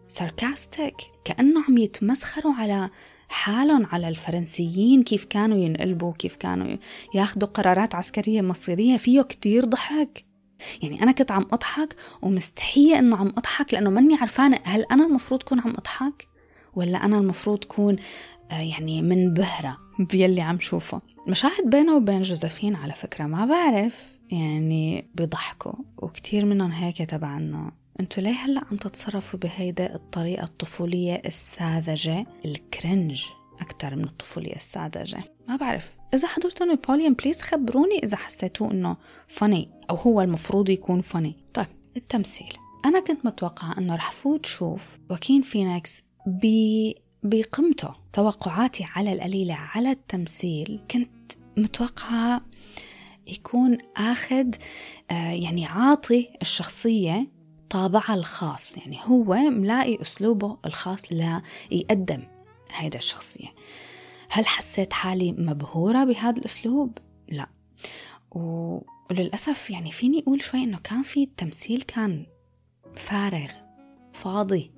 [0.07, 2.89] ساركاستيك كأنه عم يتمسخروا على
[3.33, 6.77] حالهم على الفرنسيين كيف كانوا ينقلبوا كيف كانوا
[7.15, 8.97] ياخدوا قرارات عسكرية مصيرية.
[8.97, 10.25] فيه كتير ضحك.
[10.81, 15.43] يعني أنا كنت عم أضحك ومستحية إنه عم أضحك لأنه ماني عرفانة هل أنا المفروض
[15.43, 16.27] كون عم أضحك
[16.75, 17.95] ولا أنا المفروض كون
[18.51, 21.01] آه، يعني منبهرة بيلي عم شوفه.
[21.27, 27.71] مشاهد بينه وبين جوزفين على فكرة ما بعرف يعني بيضحكوا وكتير منهم هيك تبع إنه
[27.99, 33.25] أنتوا ليه هلأ عم تتصرفوا بهيدا الطريقة الطفولية الساذجة؟ ال cringe
[33.61, 35.23] أكثر من الطفولية الساذجة.
[35.47, 41.01] ما بعرف إذا حضرتوا نابوليون please خبروني إذا حسيتوه إنه فني أو هو المفروض يكون
[41.01, 42.53] فني طيب التمثيل.
[42.85, 46.03] أنا كنت متوقعة إنه رح فوت شوف واكين فينيكس
[47.23, 52.41] بقيمته توقعاتي على القليلة على التمثيل كنت متوقعة
[53.27, 54.55] يكون أخذ
[55.11, 57.27] آه، يعني عاطي الشخصية
[57.73, 62.23] طابعها الخاص يعني هو ملاقي أسلوبه الخاص ليقدم
[62.71, 63.47] هيدا الشخصية.
[64.29, 66.97] هل حسيت حالي مبهورة بهذا الأسلوب؟
[67.29, 67.47] لا.
[68.31, 72.25] وللأسف يعني فيني أقول شوي إنه كان في التمثيل كان
[72.95, 73.51] فارغ
[74.13, 74.71] فاضي.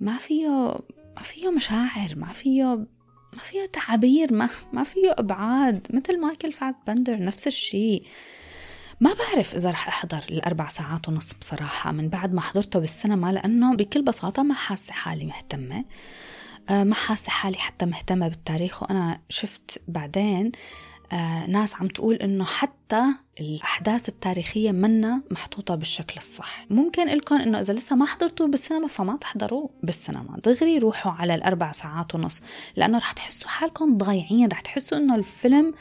[0.00, 0.48] ما فيه
[1.16, 2.86] ما فيه مشاعر ما فيه
[3.32, 5.86] ما فيه تعابير ما ما فيه أبعاد.
[5.90, 8.06] مثل مايكل فاز بندر نفس الشيء.
[9.00, 13.74] ما بعرف إذا رح أحضر الأربع ساعات ونص بصراحة من بعد ما حضرته بالسينما لأنه
[13.74, 15.84] بكل بساطة ما حاسة حالي مهتمة.
[16.68, 20.52] آه، ما حاسة حالي حتى مهتمة بالتاريخ وأنا شفت بعدين
[21.12, 23.02] آه، ناس عم تقول إنه حتى
[23.40, 26.66] الأحداث التاريخية منا محطوطة بالشكل الصح.
[26.70, 30.38] ممكن لكم إنه إذا لسه ما حضرتوه بالسينما فما تحضروه بالسينما.
[30.44, 32.42] دغري روحوا على الأربع ساعات ونص
[32.76, 35.74] لأنه رح تحسوا حالكم ضايعين رح تحسوا إنه الفيلم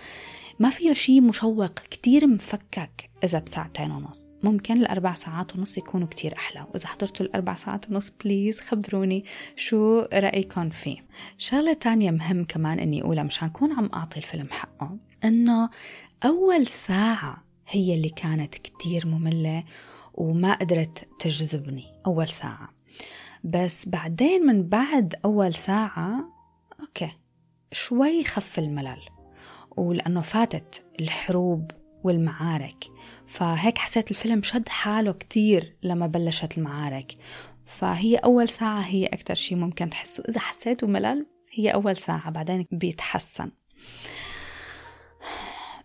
[0.60, 4.26] ما فيه شيء مشوق كتير مفكك إذا بساعتين ونص.
[4.44, 6.66] ممكن الأربع ساعات ونص يكونوا كتير أحلى.
[6.74, 11.06] وإذا حضرتوا الأربع ساعات ونص بليز خبروني شو رأيكم فيه.
[11.38, 15.70] شغلة تانية مهم كمان إني أقولها مشان كون عم أعطي الفيلم حقه إنه
[16.26, 19.64] أول ساعة هي اللي كانت كتير مملة
[20.14, 22.70] وما قدرت تجذبني أول ساعة.
[23.44, 26.30] بس بعدين من بعد أول ساعة
[26.80, 27.12] أوكي
[27.72, 29.13] شوي خف الملل.
[29.78, 31.72] ولأنه فاتت الحروب
[32.04, 32.84] والمعارك.
[33.28, 37.18] فهيك حسيت الفيلم شد حاله كتير لما بلشت المعارك.
[37.66, 42.68] فهي أول ساعة هي أكتر شي ممكن تحسوا إذا حسيتوا ملل هي أول ساعة بعدين
[42.72, 43.52] بيتحسن.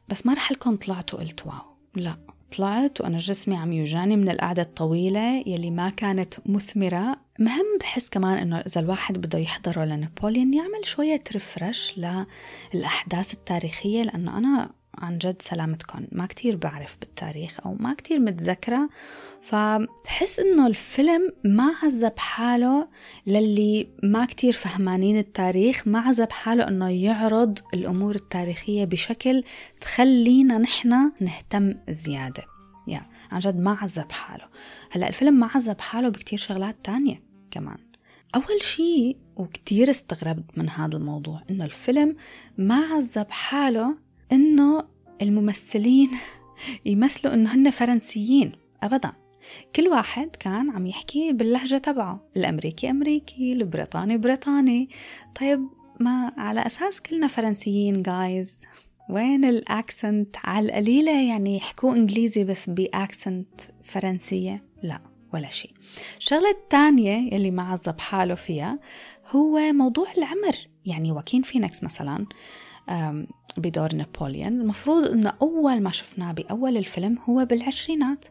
[0.09, 1.77] بس ما رح قلكم طلعت وقلت wow.
[1.95, 2.38] لا.
[2.57, 7.17] طلعت وأنا جسمي عم يوجعني من القعدة الطويلة يلي ما كانت مثمرة.
[7.39, 12.01] مهم بحس كمان إنه إذا الواحد بده يحضره لنابوليون يعمل شوية refresh
[12.75, 14.71] للأحداث التاريخية لأنه أنا
[15.03, 18.89] عن جد سلامتكم ما كتير بعرف بالتاريخ أو ما كتير متذكرة.
[19.41, 22.89] فبحس إنه الفيلم ما عذب حاله
[23.27, 25.83] للي ما كتير فهمانين التاريخ.
[25.89, 29.45] ما عذب حاله إنه يعرض الأمور التاريخية بشكل
[29.81, 32.45] تخلينا نحن نهتم زيادة.
[32.87, 34.45] يا عن جد ما عذب حاله.
[34.91, 37.79] هلأ الفيلم ما عذب حاله بكتير شغلات تانية كمان.
[38.35, 42.17] أول شيء وكتير استغربت من هذا الموضوع إنه الفيلم
[42.59, 44.85] ما عذب حاله إنه
[45.23, 46.11] الممثلين
[46.85, 49.13] يمثلوا إنه هن فرنسيين أبدا.
[49.77, 54.89] كل واحد كان عم يحكي باللهجة تبعه الأمريكي أمريكي البريطاني بريطاني.
[55.41, 55.69] طيب
[56.01, 58.63] ما على أساس كلنا فرنسيين جايز
[59.11, 65.01] وين الأكسنت؟ على القليلة يعني يحكوا إنجليزي بس بأكسنت فرنسية؟ لا
[65.35, 65.73] ولا شيء.
[66.19, 68.79] الشغلة الثانية يلي ما عذب حاله فيها
[69.31, 70.57] هو موضوع العمر.
[70.87, 72.27] يعني واكين فينيكس مثلا
[73.57, 78.25] بدور نابليون المفروض انه أول ما شفناه بأول الفيلم هو بالعشرينات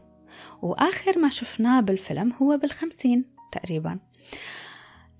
[0.62, 3.98] وآخر ما شفناه بالفيلم هو بالخمسين تقريبا.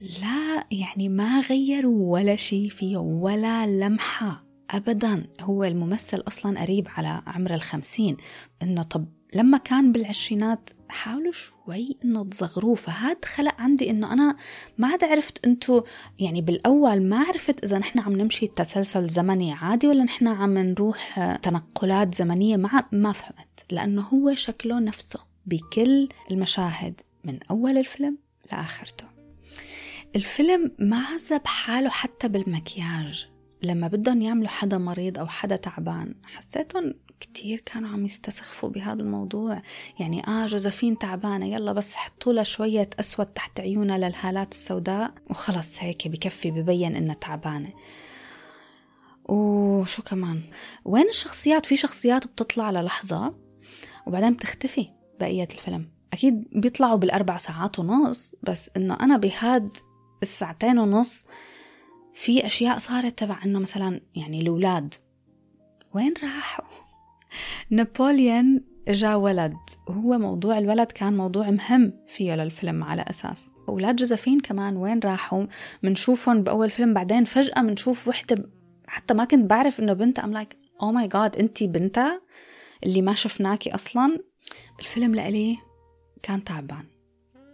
[0.00, 5.26] لا يعني ما غيروا ولا شيء فيه ولا لمحة أبدا.
[5.40, 8.16] هو الممثل أصلا قريب على عمر الخمسين.
[8.62, 14.36] إنه طب لما كان بالعشرينات حاولوا شوي إنه تصغروه فهاد خلق عندي إنه أنا
[14.78, 15.82] ما عاد عرفت أنتو
[16.18, 21.20] يعني بالأول ما عرفت إذا نحن عم نمشي تسلسل زمني عادي ولا نحن عم نروح
[21.42, 23.64] تنقلات زمنية ما ما فهمت.
[23.70, 28.18] لأنه هو شكله نفسه بكل المشاهد من أول الفيلم
[28.52, 29.04] لآخرته.
[30.16, 33.28] الفيلم ما عذب حاله حتى بالمكياج.
[33.62, 39.62] لما بدهم يعملوا حدا مريض أو حدا تعبان حسيتهم كتير كانوا عم يستسخفوا بهذا الموضوع.
[39.98, 45.12] يعني آه جوزفين تعبانة يلا بس حطوا لها شوية أسود تحت عيونها للهالات السوداء.
[45.30, 47.72] وخلص هيك بكفي ببين إنها تعبانة.
[49.24, 50.42] وشو كمان؟
[50.84, 53.34] وين الشخصيات؟ في شخصيات بتطلع للحظة
[54.06, 54.86] وبعدين بتختفي
[55.20, 55.88] بقية الفيلم.
[56.12, 59.76] أكيد بيطلعوا بالأربع ساعات ونص بس إنه أنا بهاد
[60.22, 61.26] الساعتين ونص
[62.14, 64.94] في أشياء صارت تبع إنه مثلا يعني الأولاد.
[65.94, 66.87] وين راحوا؟
[67.70, 69.56] نابليون جا ولد.
[69.88, 73.50] وهو موضوع الولد كان موضوع مهم فيه للفيلم على أساس.
[73.68, 75.46] أولاد جوزفين كمان وين راحوا؟
[75.82, 78.50] منشوفهم بأول فيلم بعدين فجأة منشوف وحدة
[78.86, 80.24] حتى ما كنت بعرف إنه بنتها.
[80.24, 82.20] I'm like oh my God أنتي بنتها
[82.84, 84.18] اللي ما شفناكي أصلا؟
[84.80, 85.58] الفيلم لإلي
[86.22, 86.84] كان تعبان.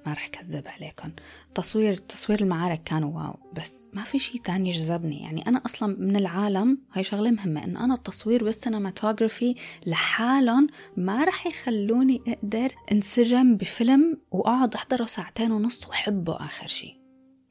[0.07, 1.11] ما رح كذب عليكم
[1.55, 6.17] تصوير تصوير المعارك كان wow بس ما في شيء تاني جذبني يعني أنا أصلا من
[6.17, 9.55] العالم هاي شغلة مهمة إنه أنا التصوير وال cinematography
[9.87, 16.97] لحالهم ما رح يخلوني أقدر انسجم بفيلم وأقعد أحضره ساعتين ونص وأحبه آخر شيء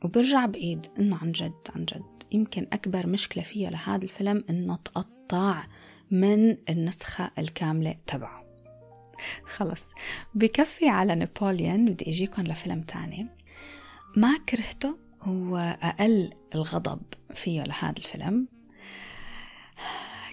[0.03, 2.03] وبرجع بإيد إنه عن جد عن جد.
[2.31, 5.67] يمكن أكبر مشكلة فيها لهذا الفيلم إنه تقطع
[6.11, 8.42] من النسخة الكاملة تبعه.
[9.55, 9.85] خلص
[10.33, 13.27] بكفي على نابليون بدي اجيكم لفيلم تاني
[14.15, 17.01] ما كرهته هو أقل الغضب
[17.35, 18.47] فيه لهذا الفيلم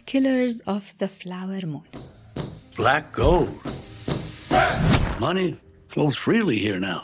[0.06, 1.86] Killers of the Flower Moon
[2.76, 3.50] Black gold.
[5.20, 7.00] Money flows freely here now.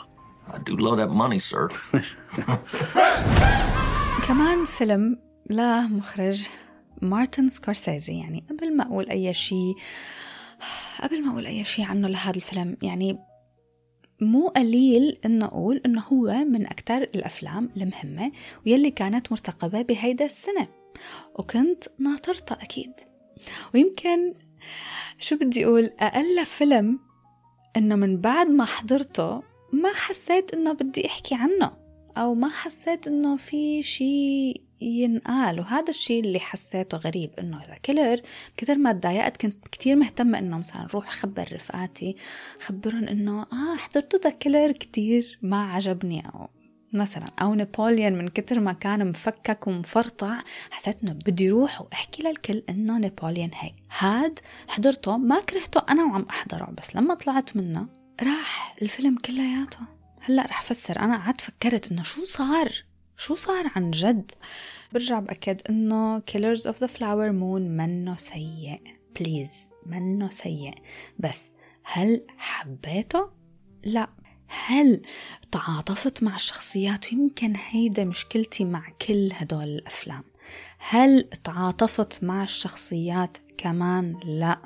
[0.51, 1.69] I do love that money, sir.
[4.27, 5.19] كمان فيلم
[5.49, 6.47] لمخرج
[7.01, 9.75] مارتن سكورسيزي يعني قبل ما أقول أي شيء
[11.01, 13.19] قبل ما أقول أي شيء عنه لهذا الفيلم يعني
[14.21, 18.31] مو قليل إنه أقول إنه هو من أكثر الأفلام المهمة
[18.65, 20.67] ويلي كانت مرتقبة بهيدا السنة
[21.35, 22.91] وكنت ناطرتها أكيد.
[23.73, 24.33] ويمكن
[25.19, 26.99] شو بدي أقول؟ أقل فيلم
[27.77, 29.43] إنه من بعد ما حضرته
[29.73, 31.71] ما حسيت إنه بدي أحكي عنه
[32.17, 35.59] أو ما حسيت إنه في شيء ينقال.
[35.59, 38.21] وهذا الشيء اللي حسيته غريب إنه إنه The Killer
[38.57, 42.15] كثر ما تضايقت كنت كتير مهتمة إنه مثلا روح خبر رفقاتي
[42.59, 46.25] خبرهم إنه آه حضرتوا The Killer كتير ما عجبني.
[46.25, 46.49] أو
[46.93, 50.39] مثلا أو نابليون من كتر ما كان مفكك ومفرطع
[50.71, 53.75] حسيت إنه بدي روح وأحكي للكل إنه نابليون هيك.
[53.99, 57.87] هاد حضرته ما كرهته أنا وعم أحضره بس لما طلعت منه
[58.23, 59.79] راح الفيلم كلياته.
[60.21, 60.99] هلأ رح فسر.
[60.99, 62.71] أنا قعدت فكرت إنه شو صار؟
[63.17, 64.31] شو صار عن جد؟
[64.93, 68.81] برجع بأكد إنه Killers of the Flower Moon منه سيء.
[69.19, 70.73] بليز منه سيء.
[71.19, 71.53] بس
[71.83, 73.29] هل حبيته؟
[73.83, 74.09] لا.
[74.47, 75.01] هل
[75.51, 80.23] تعاطفت مع الشخصيات؟ يمكن هيدا مشكلتي مع كل هدول الأفلام.
[80.77, 84.59] هل تعاطفت مع الشخصيات؟ كمان لا.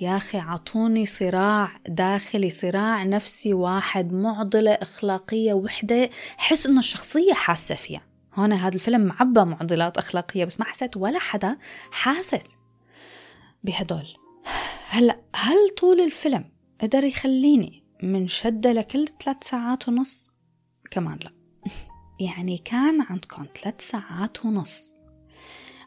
[0.00, 7.74] يا أخي عطوني صراع داخلي صراع نفسي واحد معضلة أخلاقية وحدة حس إنه الشخصية حاسة
[7.74, 8.02] فيها.
[8.34, 11.56] هون هذا الفيلم معبى معضلات أخلاقية بس ما حسيت ولا حدا
[11.90, 12.46] حاسس
[13.64, 14.06] بهدول.
[14.88, 16.44] هلأ هل طول الفيلم
[16.80, 20.30] قدر يخليني من شدة لكل ثلاث ساعات ونص؟
[20.90, 21.32] كمان لا.
[22.26, 24.94] يعني كان عندكم ثلاث ساعات ونص.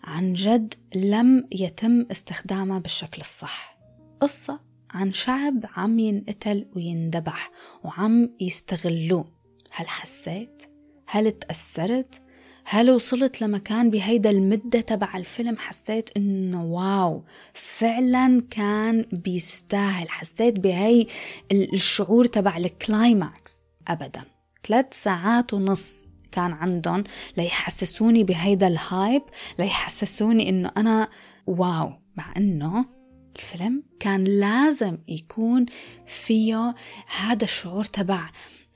[0.04, 3.81] عن جد لم يتم استخدامها بالشكل الصح.
[4.22, 4.60] قصة
[4.92, 7.52] عن شعب عم ينقتل ويندبح
[7.84, 9.26] وعم يستغلوه.
[9.72, 10.64] هل حسيت؟
[11.08, 12.22] هل تأثرت؟
[12.66, 20.10] هل وصلت لمكان بهيدا المدة تبع الفيلم؟ حسيت إنه واو فعلا كان بيستاهل.
[20.10, 21.06] حسيت بهي
[21.52, 23.74] الشعور تبع ال climax.
[23.88, 24.24] ابدا.
[24.68, 27.04] ثلاث ساعات ونص كان عندهم
[27.38, 29.22] ليحسسوني بهيدا ال hype
[29.60, 31.10] ليحسسوني إنه أنا
[31.48, 33.01] wow مع إنه
[33.42, 35.66] الفيلم كان لازم يكون
[36.06, 36.76] فيه
[37.20, 38.30] هذا الشعور تبع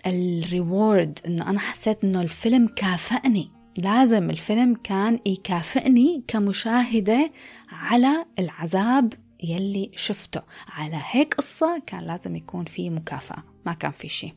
[0.06, 3.51] ال reward إنه أنا حسيت إنه الفيلم كافئني.
[3.78, 7.32] لازم الفيلم كان يكافئني كمشاهدة
[7.69, 10.41] على العذاب يلي شفته.
[10.67, 14.34] على هيك قصة كان لازم يكون في مكافأة ما كان في شيء.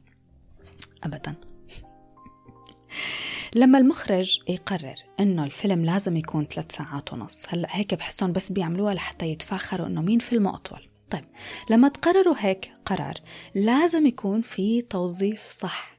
[1.04, 1.34] أبدا.
[3.54, 8.94] لما المخرج يقرر إنه الفيلم لازم يكون ثلاث ساعات ونص هلأ هيك بحسهم بس بيعملوها
[8.94, 10.88] لحتى يتفاخروا إنه مين فيلمه أطول.
[11.10, 11.24] طيب
[11.70, 13.14] لما تقرروا هيك قرار
[13.54, 15.98] لازم يكون في توظيف صح.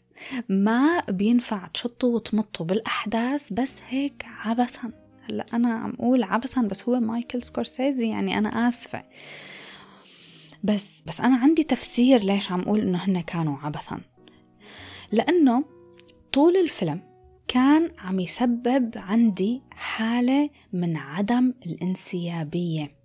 [0.50, 4.92] ما بينفع تشطوا وتمطوا بالأحداث بس هيك عبثا.
[5.30, 9.04] هلأ أنا عم أقول عبثا بس هو مايكل سكورسيزي يعني أنا آسفة.
[10.64, 14.02] بس بس أنا عندي تفسير ليش عم أقول إنه هن كانوا عبثا.
[15.12, 15.64] لأنه
[16.32, 17.02] طول الفيلم
[17.48, 22.96] كان عم يسبب عندي حالة من عدم الانسيابية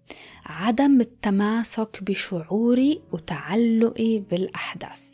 [0.47, 5.11] عدم التماسك بشعوري وتعلقي بالأحداث.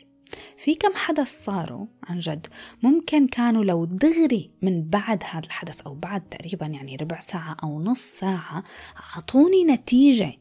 [0.57, 2.47] في كم حدث صاروا عن جد
[2.83, 7.83] ممكن كانوا لو دغري من بعد هذا الحدث أو بعد تقريبا يعني ربع ساعة أو
[7.83, 8.63] نص ساعة
[9.15, 10.33] عطوني نتيجة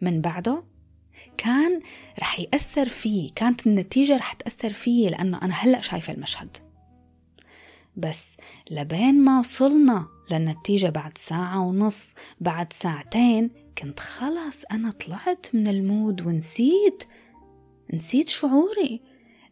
[0.00, 0.64] من بعده
[1.38, 1.80] كان
[2.20, 6.71] رح يأثر فيه كانت النتيجة رح تأثر فيه لأنه أنا هلأ شايفة المشهد.
[7.96, 8.36] بس
[8.70, 12.14] لبين ما وصلنا للنتيجة بعد ساعة ونص.
[12.40, 17.04] بعد ساعتين كنت خلاص أنا طلعت من المود ونسيت
[17.94, 19.00] نسيت شعوري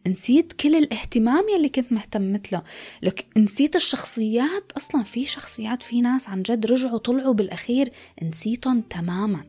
[0.07, 2.63] نسيت كل الاهتمام يلي كنت مهتمت له
[3.01, 7.91] لك نسيت الشخصيات أصلا في شخصيات في ناس عن جد رجعوا طلعوا بالأخير
[8.23, 9.45] نسيتهم تماما.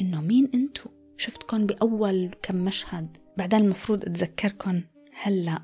[0.00, 4.80] إنه مين أنتو؟ شفتكم بأول كم مشهد؟ بعدين المفروض أتذكركم
[5.22, 5.60] هلأ.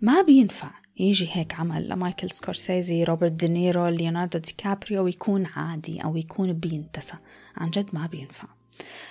[0.00, 0.79] ما بينفع.
[1.00, 7.14] يجي هيك عمل لمارتن سكورسيزي روبرت دينيرو ليوناردو دي كابريو ويكون عادي أو يكون بينتسى.
[7.56, 8.48] عن جد ما بينفع.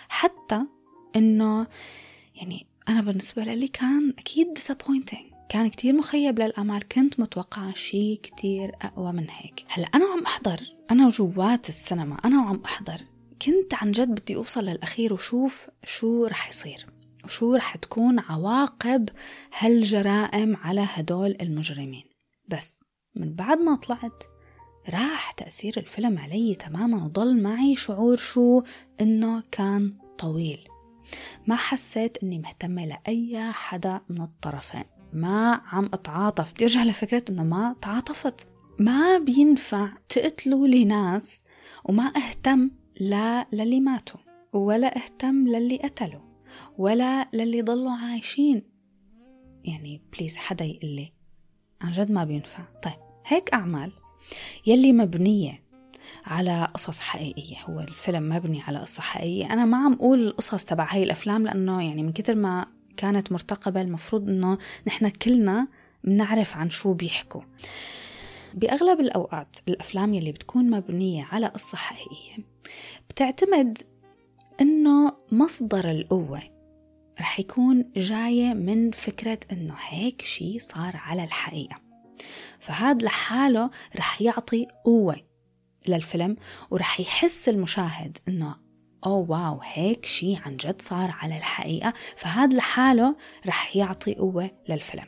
[0.10, 0.62] حتى
[1.16, 1.68] إنه
[2.36, 5.36] يعني أنا بالنسبة لي كان أكيد disappointing.
[5.50, 6.88] كان كتير مخيب للأمال.
[6.88, 9.66] كنت متوقعة شيء كتير أقوى من هيك.
[9.68, 10.62] هلأ أنا عم أحضر.
[10.92, 12.18] أنا جوات السينما.
[12.26, 13.02] أنا وعم أحضر.
[13.42, 16.86] كنت عن جد بدي أوصل للأخير وشوف شو رح يصير.
[17.30, 19.10] وشو رح تكون عواقب
[19.58, 22.04] هالجرائم على هدول المجرمين.
[22.48, 22.80] بس
[23.16, 24.24] من بعد ما طلعت
[24.90, 28.62] راح تأثير الفيلم علي تماما وضل معي شعور شو
[29.02, 30.68] إنه كان طويل.
[31.48, 34.86] ما حسيت إني مهتمة لأي حدا من الطرفين.
[35.14, 36.54] ما عم أتعاطف.
[36.54, 38.48] بدي أرجع لفكرة إنه ما تعاطفت.
[38.80, 41.44] ما بينفع تقتلوا لي ناس
[41.86, 44.20] وما أهتم لا للي ماتوا
[44.54, 46.29] ولا أهتم للي قتلوا.
[46.78, 48.64] ولا للي ضلوا عايشين.
[49.64, 51.12] يعني بليز حدا يقول لي
[51.82, 52.64] عن جد ما بينفع.
[52.84, 52.94] طيب
[53.26, 53.92] هيك أعمال.
[54.68, 55.64] يلي مبنية
[56.26, 57.58] على قصص حقيقية.
[57.70, 59.54] هو الفيلم مبني على قصة حقيقية.
[59.54, 62.66] أنا ما عم أقول القصص تبع هاي الأفلام لأنه يعني من كتر ما
[62.98, 65.68] كانت مرتقبة المفروض أنه نحن كلنا
[66.04, 67.42] بنعرف عن شو بيحكوا.
[68.54, 72.44] بأغلب الأوقات الأفلام يلي بتكون مبنية على قصة حقيقية
[73.10, 73.78] بتعتمد
[74.62, 76.42] أنه مصدر القوة
[77.20, 81.76] رح يكون جاية من فكرة أنه هيك شي صار على الحقيقة.
[82.60, 85.16] فهذا لحاله رح يعطي قوة
[85.88, 86.36] للفيلم
[86.72, 88.56] ورح يحس المشاهد إنه
[89.06, 91.94] أوه واو هيك شي عن جد صار على الحقيقة.
[92.16, 93.16] فهذا لحاله
[93.48, 95.08] رح يعطي قوة للفيلم.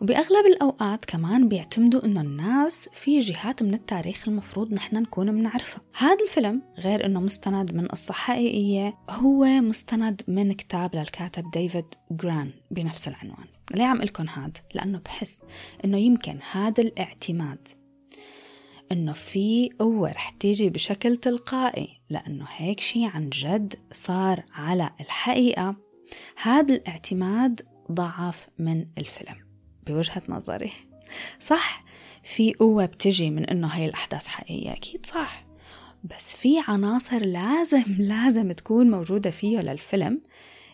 [0.00, 6.24] وبأغلب الأوقات كمان بيعتمدوا إنه الناس في جهات من التاريخ المفروض نحن نكون بنعرفها هذا
[6.24, 13.08] الفيلم غير إنه مستند من قصة حقيقية هو مستند من كتاب للكاتب ديفيد جران بنفس
[13.08, 13.46] العنوان.
[13.74, 15.38] ليه عم لكم هاد؟ لأنه بحس
[15.84, 17.68] إنه يمكن هذا الاعتماد
[18.92, 25.76] إنه في قوة رح تيجي بشكل تلقائي لأنه هيك شي عن جد صار على الحقيقة.
[26.42, 27.60] هذا الاعتماد
[27.92, 29.45] ضعف من الفيلم.
[29.86, 30.72] بوجهة نظري.
[31.40, 31.84] صح
[32.22, 35.44] في قوة بتجي من إنه هاي الأحداث حقيقية أكيد صح.
[36.04, 37.84] بس في عناصر لازم
[38.14, 40.20] لازم تكون موجودة فيه للفيلم.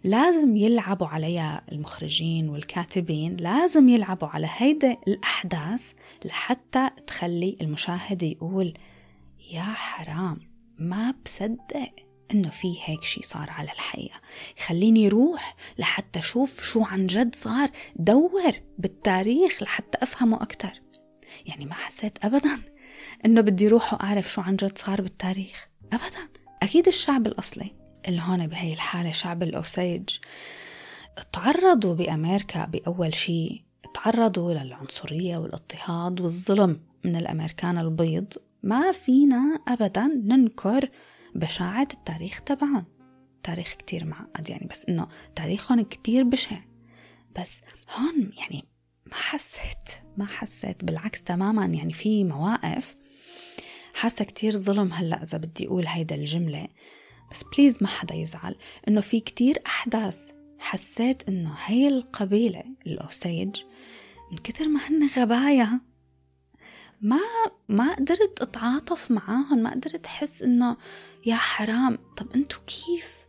[0.05, 5.93] لازم يلعبوا عليها المخرجين والكاتبين لازم يلعبوا على هيدا الأحداث
[6.25, 8.75] لحتى تخلي المشاهد يقول
[9.51, 10.39] يا حرام
[10.79, 11.91] ما بصدق.
[12.33, 14.21] إنه في هيك شي صار على الحقيقة.
[14.67, 20.73] خليني روح لحتى أشوف شو عن جد صار دور بالتاريخ لحتى أفهمه أكتر.
[21.47, 22.59] يعني ما حسيت ابدا
[23.27, 25.69] إنه بدي روح وأعرف شو عن جد صار بالتاريخ.
[25.93, 26.29] ابدا.
[26.63, 27.75] أكيد الشعب الأصلي
[28.09, 30.09] اللي هون بهي الحالة شعب الأوسيج
[31.33, 33.63] تعرضوا بأمريكا بأول شيء
[33.95, 38.33] تعرضوا للعنصرية والاضطهاد والظلم من الأمريكان البيض.
[38.63, 40.91] ما فينا أبدا ننكر
[41.35, 42.85] بشاعة التاريخ تبعهم.
[43.43, 46.59] تاريخ كتير معقد يعني بس إنه تاريخهم كتير بشع.
[47.41, 47.61] بس
[47.97, 48.65] هون يعني
[49.07, 52.97] ما حسيت ما حسيت بالعكس تماما يعني في مواقف
[53.95, 56.69] حاسة كتير ظلم هلأ إذا بدي أقول هيدا الجملة.
[57.31, 58.57] بس please ما حدا يزعل
[58.89, 63.57] إنه في كتير أحداث حسيت إنه هي القبيلة الأوسيج
[64.33, 65.81] من كتر ما هن غبايا
[67.03, 67.21] ما
[67.69, 70.77] ما قدرت أتعاطف معاهم ما قدرت أحس إنه
[71.27, 71.99] يا حرام.
[72.17, 73.27] طب انتو كيف؟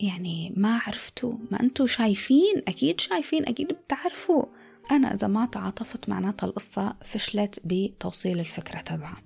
[0.00, 4.44] يعني ما عرفتوا ما انتو شايفين أكيد شايفين أكيد بتعرفوا.
[4.90, 9.22] أنا إذا ما تعاطفت معناتها القصة فشلت بتوصيل الفكرة تبعها.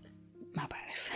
[0.56, 1.10] ما بعرف.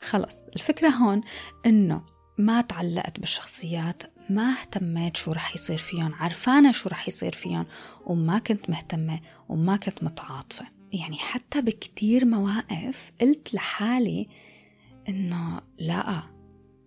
[0.00, 1.20] خلص الفكرة هون
[1.66, 2.04] إنه
[2.38, 7.66] ما تعلقت بالشخصيات ما اهتميت شو رح يصير فيهم عرفانة شو رح يصير فيهم
[8.06, 10.79] وما كنت مهتمة وما كنت متعاطفة.
[10.92, 14.28] يعني حتى بكتير مواقف قلت لحالي
[15.08, 16.22] إنه لا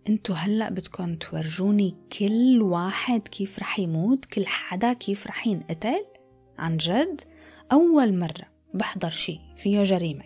[0.09, 6.05] انتو هلأ بدكم تورجوني كل واحد كيف رح يموت كل حدا كيف رح ينقتل
[6.57, 7.21] عن جد.
[7.71, 10.23] أول مرة بحضر شي فيه جريمة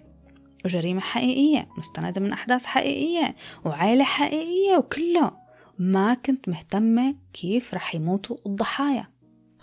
[0.66, 5.32] وجريمة حقيقية مستندة من أحداث حقيقية وعائلة حقيقية وكله.
[5.80, 9.08] ما كنت مهتمة كيف رح يموتوا الضحايا.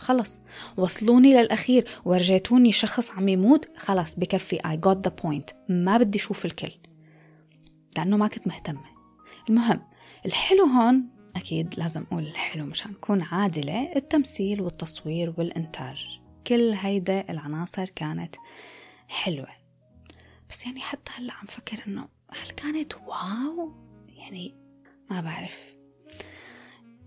[0.04, 0.42] خلص
[0.76, 1.88] وصلوني للأخير.
[2.04, 4.58] ورجيتوني شخص عم يموت خلص بكفي.
[4.58, 5.54] I got the point.
[5.68, 6.72] ما بدي أشوف الكل.
[7.96, 8.84] لأنه ما كنت مهتمة.
[9.48, 9.82] المهم
[10.26, 13.92] الحلو هون أكيد لازم أقول الحلو مشان نكون عادلة.
[13.96, 16.06] التمثيل والتصوير والإنتاج.
[16.46, 18.36] كل هيدا العناصر كانت
[19.08, 19.48] حلوة.
[20.50, 23.72] بس يعني حتى هلا عم فكر إنه هل كانت wow؟
[24.08, 24.54] يعني
[25.10, 25.74] ما بعرف.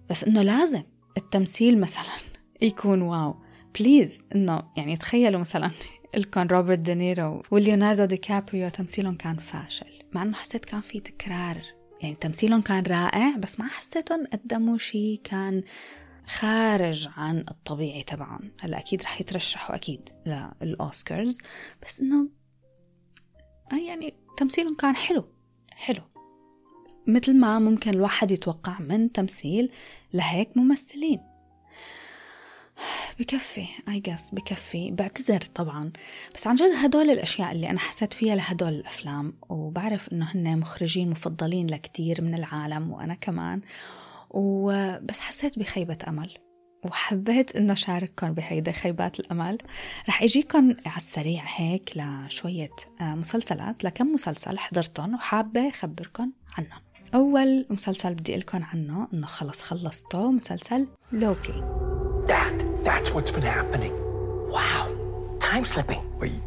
[0.10, 0.84] بس إنه لازم
[1.18, 2.37] التمثيل مثلا.
[2.62, 3.36] يكون wow.
[3.80, 5.72] please إنه يعني تخيلوا مثلا
[6.16, 10.00] إلكون روبرت دينيرو وليوناردو دي كابريو تمثيلهم كان فاشل.
[10.14, 11.62] مع إنه حسيت كان في تكرار.
[12.02, 15.64] يعني تمثيلهم كان رائع بس ما حسيتهم قدموا شيء كان
[16.28, 18.52] خارج عن الطبيعي تبعهم.
[18.60, 20.10] هلأ أكيد رح يترشحوا أكيد
[20.62, 21.38] للأوسكارز.
[21.84, 22.30] بس إنه
[23.72, 25.26] يعني تمثيلهم كان حلو.
[25.72, 26.02] حلو.
[27.08, 29.72] مثل ما ممكن الواحد يتوقع من تمثيل
[30.14, 31.20] لهيك ممثلين.
[33.20, 34.92] بكفي اي جاس بكفي.
[34.92, 35.92] بعتذر طبعا.
[36.36, 41.10] بس عن جد هدول الأشياء اللي أنا حسيت فيها لهدول الأفلام وبعرف إنه هن مخرجين
[41.10, 43.62] مفضلين لكتير من العالم وأنا كمان.
[44.30, 46.38] وبس حسيت بخيبة أمل.
[46.86, 49.58] وحبيت إنه شارككم بهيدا خيبات الأمل.
[50.10, 52.72] رح أجيكم على السريع هيك لشوية
[53.02, 56.82] مسلسلات لكم مسلسل حضرتهم وحابة أخبركم عنهم.
[57.14, 61.64] أول مسلسل بدي لكم عنه إنه خلص خلصته مسلسل لوكي.
[62.28, 63.94] That, that's what's been happening.
[64.56, 64.84] Wow.
[65.40, 66.02] Time slipping.
[66.20, 66.42] Wait,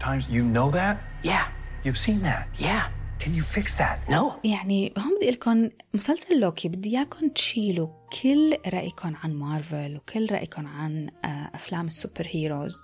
[0.00, 0.94] times you know that?
[1.22, 1.46] Yeah.
[1.84, 2.48] You've seen that?
[2.58, 2.84] Yeah.
[3.18, 3.98] Can you fix that?
[4.10, 4.32] No.
[4.44, 7.88] يعني هم بدي قلكم مسلسل لوكي بدي إياكم تشيلوا
[8.22, 12.82] كل رأيكم عن مارفل وكل رأيكم عن آه، أفلام ال superheroes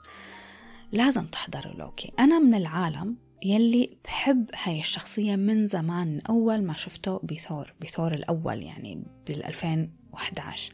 [0.92, 6.74] لازم تحضروا لوكي أنا من العالم يلي بحب هاي الشخصية من زمان من أول ما
[6.74, 10.72] شفته بثور بثور الأول يعني بال 2011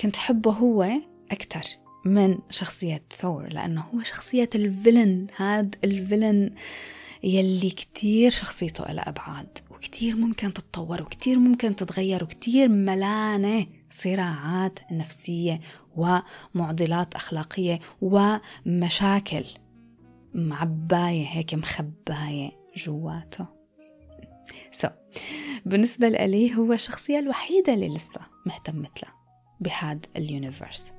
[0.00, 0.88] كنت حبه هو
[1.30, 1.62] أكتر
[2.04, 6.54] من شخصية ثور لأنه هو شخصية ال villain هاد ال villain
[7.22, 15.60] يلي كتير شخصيته لها أبعاد وكتير ممكن تتطور وكتير ممكن تتغير وكتير ملانة صراعات نفسية
[15.96, 19.44] ومعضلات أخلاقية ومشاكل
[20.34, 23.46] معباية هيك مخباية جواته.
[24.70, 24.90] so,
[25.66, 29.17] بالنسبة لي هو الشخصية الوحيدة اللي لسه مهتمت له.
[29.60, 30.92] بهاد ال universe.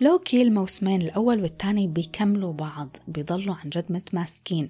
[0.00, 4.68] لوكي الموسمين الأول والثاني بيكملوا بعض بيضلوا عن جد متماسكين.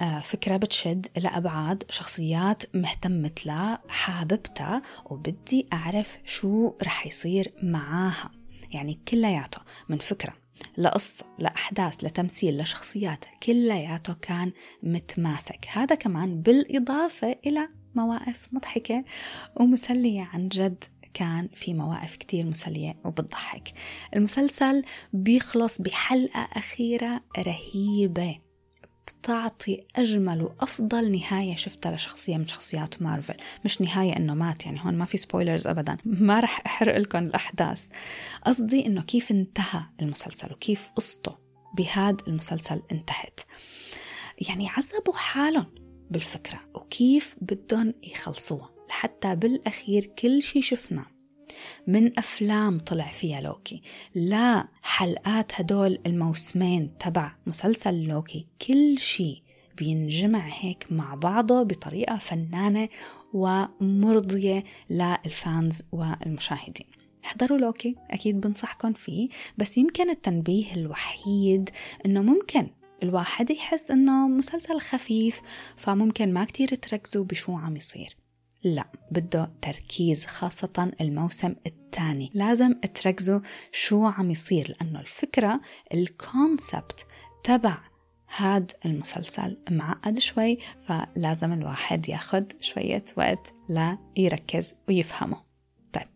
[0.00, 8.30] آه، فكرة بتشد لأبعاد شخصيات مهتمت لها حاببتها وبدي أعرف شو رح يصير معاها.
[8.70, 10.32] يعني كلياته من فكرة
[10.78, 15.66] لقصة لأحداث لتمثيل لشخصيات كلياته كان متماسك.
[15.72, 19.04] هذا كمان بالإضافة إلى مواقف مضحكة
[19.56, 20.84] ومسلية عن جد.
[21.14, 23.72] كان في مواقف كتير مسلية وبتضحك.
[24.16, 28.38] المسلسل بيخلص بحلقة أخيرة رهيبة
[29.06, 33.34] بتعطي أجمل وأفضل نهاية شفتها لشخصية من شخصيات مارفل.
[33.64, 35.96] مش نهاية إنه مات يعني هون ما في سبويلرز أبدا.
[36.28, 37.88] ما رح أحرق لكم الأحداث.
[38.46, 41.38] قصدي إنه كيف انتهى المسلسل وكيف قصته
[41.74, 43.40] بهذا المسلسل انتهت.
[44.48, 45.74] يعني عذبوا حالهم
[46.10, 48.73] بالفكرة وكيف بدهم يخلصوها.
[48.94, 51.06] لحتى بالأخير كل شي شفناه
[51.86, 53.82] من أفلام طلع فيها لوكي.
[54.14, 58.46] لا حلقات هدول الموسمين تبع مسلسل لوكي.
[58.66, 59.42] كل شي
[59.76, 62.88] بينجمع هيك مع بعضه بطريقة فنانة
[63.32, 66.86] ومرضية لل fans والمشاهدين.
[67.24, 69.28] احضروا لوكي أكيد بنصحكم فيه
[69.58, 71.70] بس يمكن التنبيه الوحيد
[72.06, 72.66] أنه ممكن
[73.02, 75.40] الواحد يحس أنه مسلسل خفيف
[75.76, 78.23] فممكن ما كتير تركزوا بشو عم يصير.
[78.64, 83.40] لا بده تركيز خاصة الموسم الثاني لازم تركزوا
[83.72, 85.60] شو عم يصير لأنه الفكرة
[85.94, 87.06] ال concept
[87.44, 87.78] تبع
[88.36, 95.42] هاد المسلسل معقد شوي فلازم الواحد ياخد شوية وقت لا يركز ويفهمه
[95.92, 96.06] طيب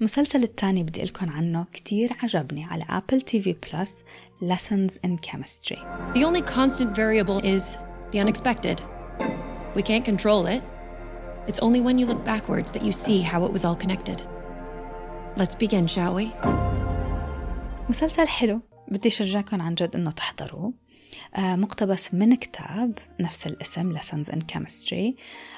[0.00, 4.04] المسلسل الثاني بدي لكم عنه كتير عجبني على Apple TV Plus
[4.42, 5.78] Lessons in Chemistry
[6.14, 7.78] The only constant variable is
[8.12, 8.80] the unexpected.
[9.74, 10.62] We can't control it.
[11.48, 14.22] It's only when you look backwards that you see how it was all connected.
[15.36, 16.32] Let's begin, shall we?
[17.88, 20.72] مسلسل حلو بدي شجعكم عن جد انه تحضروه
[21.36, 25.14] آه مقتبس من كتاب نفس الاسم Lessons in Chemistry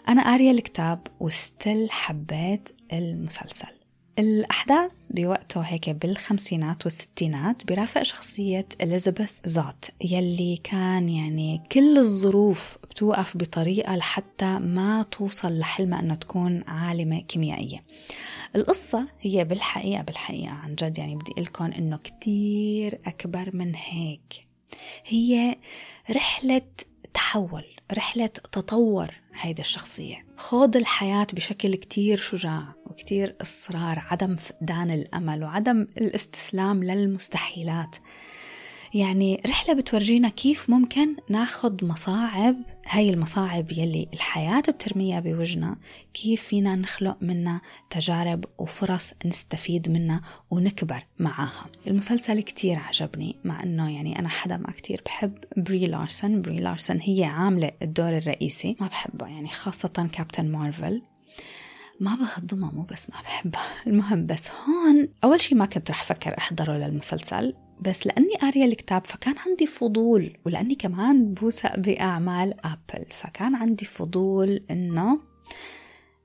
[0.08, 3.77] أنا قارية الكتاب وستيل حبيت المسلسل
[4.18, 13.36] الأحداث بوقته هيك بالخمسينات والستينات برافق شخصية إليزابيث زات يلي كان يعني كل الظروف بتوقف
[13.36, 17.84] بطريقة لحتى ما توصل لحلمها أنها تكون عالمة كيميائية.
[18.56, 24.46] القصة هي بالحقيقة بالحقيقة عن جد يعني بدي لكم إنه كتير أكبر من هيك.
[25.06, 25.56] هي
[26.10, 26.62] رحلة
[27.14, 29.14] تحول رحلة تطور.
[29.40, 30.26] هيدي الشخصية.
[30.36, 37.96] خوض الحياة بشكل كتير شجاع وكتير إصرار عدم فقدان الأمل وعدم الاستسلام للمستحيلات.
[38.94, 42.56] يعني رحلة بتورجينا كيف ممكن ناخد مصاعب
[42.90, 45.76] هاي المصاعب يلي الحياة بترميها بوجنا
[46.14, 47.60] كيف فينا نخلق منها
[47.90, 50.20] تجارب وفرص نستفيد منها
[50.50, 51.66] ونكبر معاها.
[51.86, 56.42] المسلسل كتير عجبني مع إنه يعني أنا حدا ما كتير بحب بري لارسون.
[56.42, 61.02] بري لارسون هي عاملة الدور الرئيسي ما بحبها يعني خاصة كابتن مارفل.
[62.00, 63.66] ما بهضمها مو بس ما بحبها.
[63.86, 67.54] المهم بس هون أول شي ما كنت رح فكر أحضره للمسلسل.
[67.80, 74.64] بس لأني قارية الكتاب فكان عندي فضول ولأني كمان بوثق بأعمال أبل فكان عندي فضول
[74.70, 75.20] إنه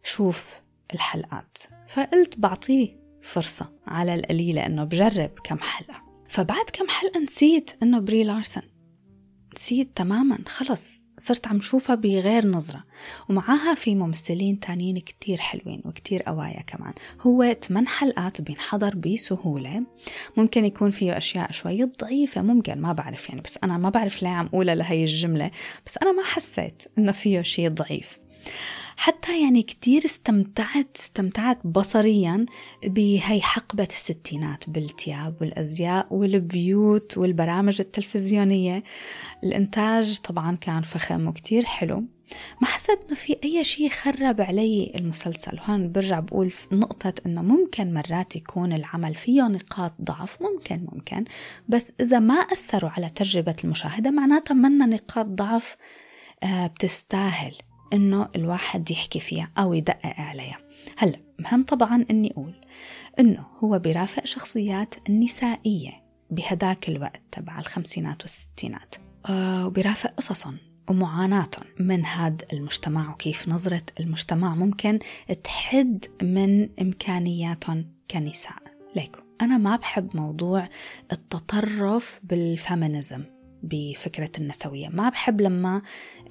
[0.04, 0.62] شوف
[0.94, 1.58] الحلقات.
[1.88, 6.04] فقلت بعطيه فرصة على القليلة إنه بجرب كم حلقة.
[6.30, 8.64] فبعد كم حلقة نسيت إنه بري لارسون
[9.56, 11.03] نسيت تماما خلص.
[11.24, 12.84] صرت عم شوفها بغير نظرة.
[13.30, 16.94] ومعاها في ممثلين تانيين كتير حلوين وكتير قوايا كمان.
[17.22, 19.84] هو 8 حلقات بينحضر بسهولة.
[20.38, 24.30] ممكن يكون فيه أشياء شوي ضعيفة ممكن ما بعرف يعني بس أنا ما بعرف ليه
[24.30, 25.52] عم أقولها لهي الجملة.
[25.86, 28.23] بس أنا ما حسيت إنه فيه شيء ضعيف.
[28.98, 32.46] حتى يعني كتير استمتعت استمتعت بصريا
[32.84, 38.84] بهي حقبة الستينات بالثياب والأزياء والبيوت والبرامج التلفزيونية.
[39.44, 42.04] الإنتاج طبعا كان فخم وكتير حلو.
[42.62, 45.60] ما حسيت إنه في أي شيء خرب علي المسلسل.
[45.60, 50.42] هون برجع بقول نقطة إنه ممكن مرات يكون العمل فيه نقاط ضعف.
[50.42, 51.26] ممكن ممكن.
[51.68, 55.78] بس إذا ما أثروا على تجربة المشاهدة معناتها منا نقاط ضعف
[56.44, 57.56] آه، بتستاهل.
[57.94, 60.58] إنه الواحد يحكي فيها أو يدقق عليها.
[60.98, 62.54] هلا مهم طبعا إني أقول
[63.20, 68.96] إنه هو بيرافق شخصيات نسائية بهداك الوقت تبع الخمسينات والستينات.
[69.30, 70.58] آه وبيرافق قصصهم
[70.90, 75.00] ومعاناتهم من هذا المجتمع وكيف نظرة المجتمع ممكن
[75.44, 78.64] تحد من إمكانياتهم كنساء.
[78.96, 80.70] ليكو أنا ما بحب موضوع
[81.12, 83.33] التطرف بالفيمينيزم.
[83.64, 84.90] بفكرة النسوية.
[84.90, 85.82] ما بحب لما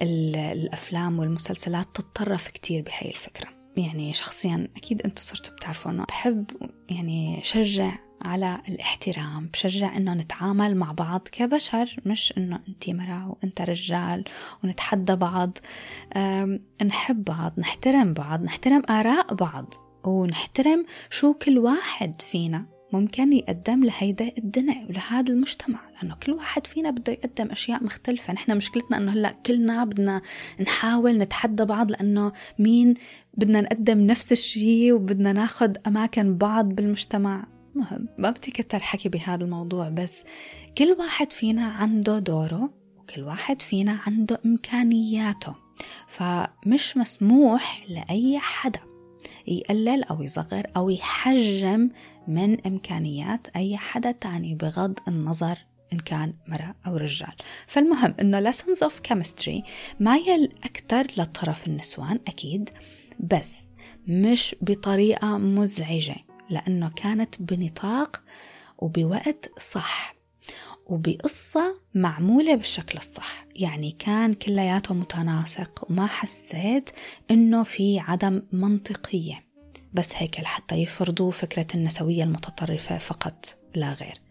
[0.01, 3.49] الأفلام والمسلسلات تتطرف كتير بهاي الفكرة.
[3.77, 6.45] يعني شخصيا أكيد أنتم صرتوا بتعرفوا أنه بحب
[6.89, 13.61] يعني شجع على الاحترام بشجع إنه نتعامل مع بعض كبشر مش إنه انت مرأة وأنت
[13.61, 14.23] رجال
[14.63, 15.57] ونتحدى بعض.
[16.85, 19.73] نحب بعض نحترم بعض نحترم آراء بعض
[20.05, 22.72] ونحترم شو كل واحد فينا.
[22.93, 28.33] ممكن يقدم لهيدا الدنيا ولهذا المجتمع لأنه كل واحد فينا بده يقدم أشياء مختلفة.
[28.33, 30.21] نحن مشكلتنا أنه هلأ كلنا بدنا
[30.59, 32.93] نحاول نتحدى بعض لأنه مين
[33.33, 37.47] بدنا نقدم نفس الشيء وبدنا ناخد أماكن بعض بالمجتمع.
[37.75, 40.23] مهم ما بدي كتر حكي بهذا الموضوع بس
[40.77, 45.55] كل واحد فينا عنده دوره وكل واحد فينا عنده إمكانياته.
[46.07, 48.92] فمش مسموح لأي حدا.
[49.47, 51.89] يقلل أو يصغر أو يحجم
[52.27, 55.57] من إمكانيات أي حدا تاني بغض النظر
[55.93, 57.33] إن كان مرأة أو رجال.
[57.67, 59.61] فالمهم إنه lessons of chemistry
[59.99, 62.69] مايل أكثر لطرف النسوان أكيد
[63.19, 63.57] بس
[64.07, 66.15] مش بطريقة مزعجة
[66.49, 68.23] لأنه كانت بنطاق
[68.77, 70.22] وبوقت صح.
[70.85, 73.45] وبقصة معمولة بالشكل الصح.
[73.55, 76.89] يعني كان كلياته متناسق وما حسيت
[77.31, 79.43] إنه في عدم منطقية.
[79.93, 84.21] بس هيك لحتى يفرضوا فكرة النسوية المتطرفة فقط لا غير.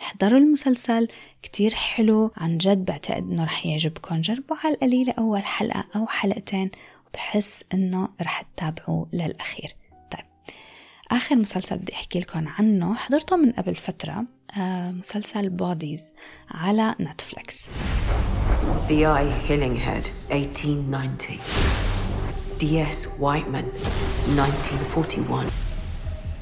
[0.00, 1.08] احضروا المسلسل
[1.42, 2.30] كتير حلو.
[2.36, 4.20] عن جد بعتقد إنه رح يعجبكم.
[4.20, 6.70] جربوا على القليلة أول حلقة أو حلقتين
[7.08, 9.72] وبحس إنه رح تتابعوا للأخير.
[11.10, 14.24] آخر مسلسل بدي أحكي لكم عنه حضرته من قبل فترة
[14.56, 16.14] آه مسلسل بوديز
[16.50, 17.68] على نتفليكس
[18.88, 19.24] D.I.
[19.48, 21.38] Hillinghead, 1890.
[22.58, 23.06] D.S.
[23.20, 23.66] Whiteman,
[24.36, 25.46] 1941.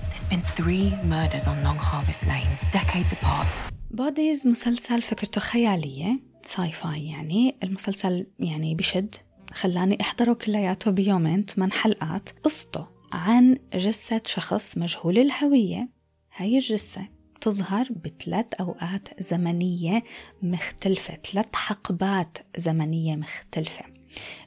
[0.09, 3.47] There's been three murders on Long Harvest Lane, decades apart.
[3.91, 9.15] Bodies مسلسل فكرته خيالية sci-fi يعني المسلسل يعني بشد
[9.53, 15.89] خلاني أحضره كلياته بيومين ثمان حلقات قصته عن جثة شخص مجهول الهوية.
[16.37, 17.09] هاي الجثة
[17.41, 20.03] تظهر بثلاث أوقات زمنية
[20.43, 23.85] مختلفة ثلاث حقبات زمنية مختلفة.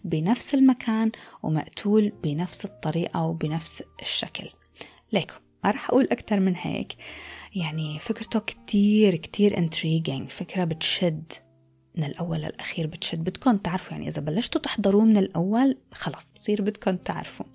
[0.03, 1.11] بنفس المكان
[1.43, 4.49] ومقتول بنفس الطريقة وبنفس الشكل.
[5.13, 5.33] ليكو
[5.63, 6.95] ما رح أقول أكتر من هيك.
[7.55, 10.29] يعني فكرته كتير كتير intriguing.
[10.29, 11.33] فكرة بتشد
[11.95, 13.23] من الأول للأخير بتشد.
[13.23, 17.45] بدكم تعرفوا يعني إذا بلشتوا تحضروه من الأول خلاص بصير بدكم تعرفوا.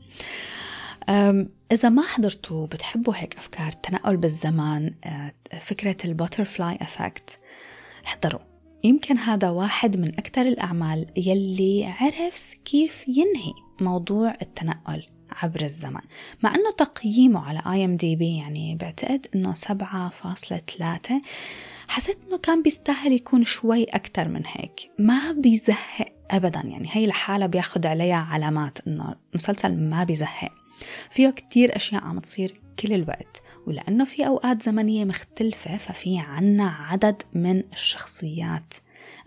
[1.72, 4.94] إذا ما حضرتوا بتحبوا هيك أفكار تنقل بالزمان
[5.60, 7.38] فكرة ال butterfly effect
[8.06, 8.40] احضروا.
[8.84, 16.00] يمكن هذا واحد من أكثر الأعمال يلي عرف كيف ينهي موضوع التنقل عبر الزمن.
[16.42, 21.12] مع أنه تقييمه على IMDb يعني بعتقد أنه 7.3
[21.88, 24.90] حسيت أنه كان بيستاهل يكون شوي أكثر من هيك.
[24.98, 30.63] ما بيزهق أبدا يعني هي لحالها بياخد عليها علامات أنه المسلسل ما بيزهق.
[31.10, 37.22] فيه كتير أشياء عم تصير كل الوقت ولأنه في أوقات زمنية مختلفة ففي عنا عدد
[37.32, 38.74] من الشخصيات.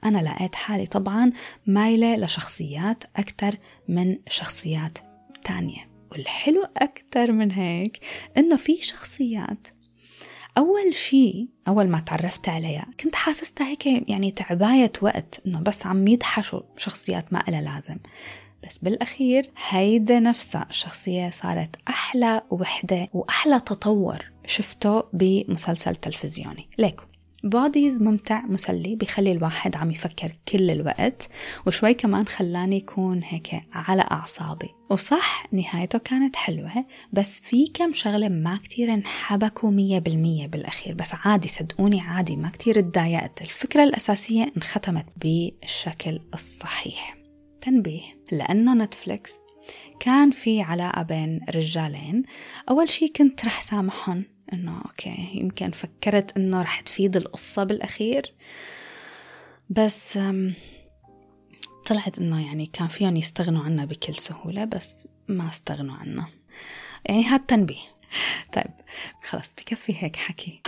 [0.05, 1.31] أنا لقيت حالي طبعا
[1.65, 4.97] مايلة لشخصيات أكثر من شخصيات
[5.43, 7.99] تانية والحلو أكثر من هيك
[8.37, 9.67] إنه في شخصيات.
[10.57, 16.07] أول شيء أول ما تعرفت عليها كنت حاسستها هيك يعني تعباية وقت إنه بس عم
[16.07, 17.97] يدحشوا شخصيات ما إلها لازم.
[18.67, 26.69] بس بالأخير هيدا نفسها الشخصية صارت أحلى وحدة وأحلى تطور شفته بمسلسل تلفزيوني.
[26.77, 27.03] ليكو.
[27.43, 31.29] بوديز ممتع مسلي بخلي الواحد عم يفكر كل الوقت
[31.67, 34.69] وشوي كمان خلاني يكون هيك على أعصابي.
[34.89, 40.93] وصح نهايته كانت حلوة بس في كم شغلة ما كتير انحبكوا مية بالمية بالأخير.
[40.93, 43.41] بس عادي صدقوني عادي ما كتير اتضايقت.
[43.41, 47.17] الفكرة الأساسية انختمت بالشكل الصحيح.
[47.61, 48.16] تنبيه.
[48.31, 49.33] لأنه نتفليكس
[49.99, 52.23] كان في علاقة بين رجالين.
[52.69, 54.23] أول شي كنت رح سامحهم
[54.53, 58.33] إنه okay يمكن فكرت إنه رح تفيد القصة بالأخير.
[59.69, 60.19] بس
[61.85, 66.27] طلعت إنه يعني كان فيهم يستغنوا عنا بكل سهولة بس ما استغنوا عنا
[67.05, 67.97] يعني هاد تنبيه.
[68.53, 68.71] طيب
[69.23, 70.61] خلص بكفي هيك حكي.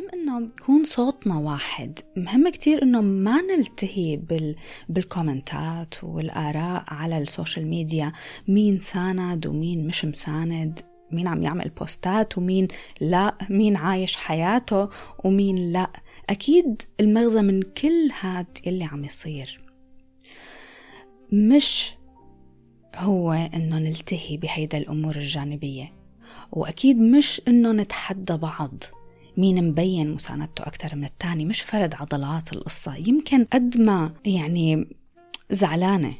[0.00, 1.98] مهم إنه يكون صوتنا واحد.
[2.16, 4.56] مهم كتير إنه ما نلتهي بال...
[4.88, 8.12] بال commentات والآراء على ال social media.
[8.48, 10.80] مين ساند ومين مش مساند؟
[11.10, 12.68] مين عم يعمل postات ومين
[13.00, 14.88] لا؟ مين عايش حياته
[15.24, 15.90] ومين لا؟
[16.30, 19.60] أكيد المغزى من كل هاد يلي عم يصير.
[21.32, 21.94] مش
[22.96, 25.92] هو إنه نلتهي بهيدا الأمور الجانبية
[26.52, 28.84] وأكيد مش إنه نتحدى بعض.
[29.40, 32.96] مين مبين مساندته أكثر من الثاني مش فرد عضلات القصة.
[32.96, 34.88] يمكن قد ما يعني
[35.50, 36.14] زعلانة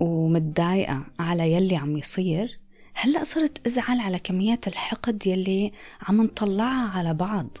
[0.00, 2.60] ومتضايقة على يلي عم يصير
[2.94, 7.58] هلأ صرت أزعل على كميات الحقد يلي عم نطلعها على بعض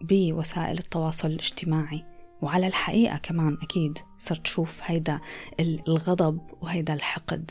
[0.00, 2.04] بوسائل التواصل الاجتماعي.
[2.42, 5.20] وعلى الحقيقة كمان أكيد صرت شوف هيدا
[5.60, 7.50] الغضب وهيدا الحقد.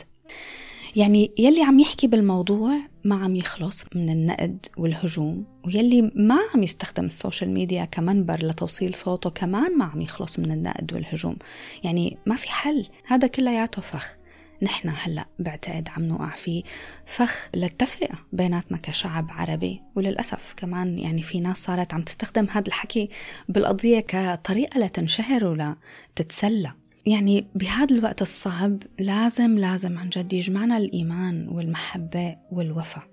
[0.96, 7.04] يعني يلي عم يحكي بالموضوع ما عم يخلص من النقد والهجوم ويلي ما عم يستخدم
[7.04, 11.36] ال social media كمنبر لتوصيل صوته كمان ما عم يخلص من النقد والهجوم.
[11.84, 14.16] يعني ما في حل هذا كلياته فخ.
[14.62, 16.62] نحن هلأ بعتقد عم نوقع في
[17.06, 23.08] فخ للتفرقة بيناتنا كشعب عربي وللأسف كمان يعني في ناس صارت عم تستخدم هذا الحكي
[23.48, 26.72] بالقضية كطريقة لتنشهر ولتتسلى
[27.06, 33.04] يعني بهذا الوقت الصعب لازم لازم عن جد يجمعنا الإيمان والمحبة والوفاء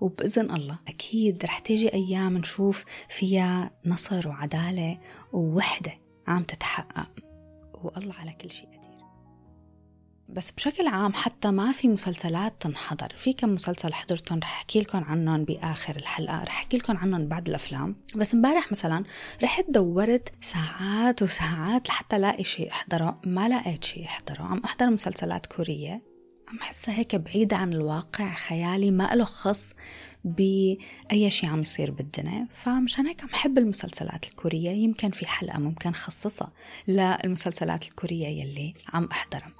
[0.00, 4.98] وبإذن الله أكيد رح تيجي أيام نشوف فيها نصر وعدالة
[5.32, 5.92] ووحدة
[6.26, 7.10] عم تتحقق.
[7.74, 8.69] والله على كل شيء.
[10.32, 13.12] بس بشكل عام حتى ما في مسلسلات تنحضر.
[13.16, 17.48] في كم مسلسل حضرتهم رح أحكي لكم عنهم بآخر الحلقة رح أحكي لكم عنهم بعد
[17.48, 17.96] الأفلام.
[18.14, 19.04] بس امبارح مثلا
[19.42, 23.20] رحت دورت ساعات وساعات لحتى الاقي شيء أحضره.
[23.26, 24.42] ما لقيت شيء أحضره.
[24.42, 26.02] عم أحضر مسلسلات كورية.
[26.48, 29.72] عم احسها هيك بعيدة عن الواقع خيالي ما له خص
[30.24, 32.48] بأي شيء عم يصير بالدنيا.
[32.52, 34.70] فمشان هيك عم حب المسلسلات الكورية.
[34.70, 36.52] يمكن في حلقة ممكن خصصها
[36.88, 39.52] للمسلسلات الكورية يلي عم أحضرها.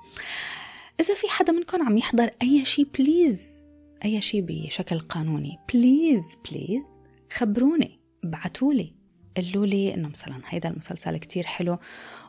[1.01, 3.65] إذا في حدا منكم عم يحضر أي شيء please
[4.05, 6.85] أي شيء بشكل قانوني please please
[7.33, 8.95] خبروني ابعتولي
[9.37, 11.79] قالوا لي إنه مثلا هيدا المسلسل كتير حلو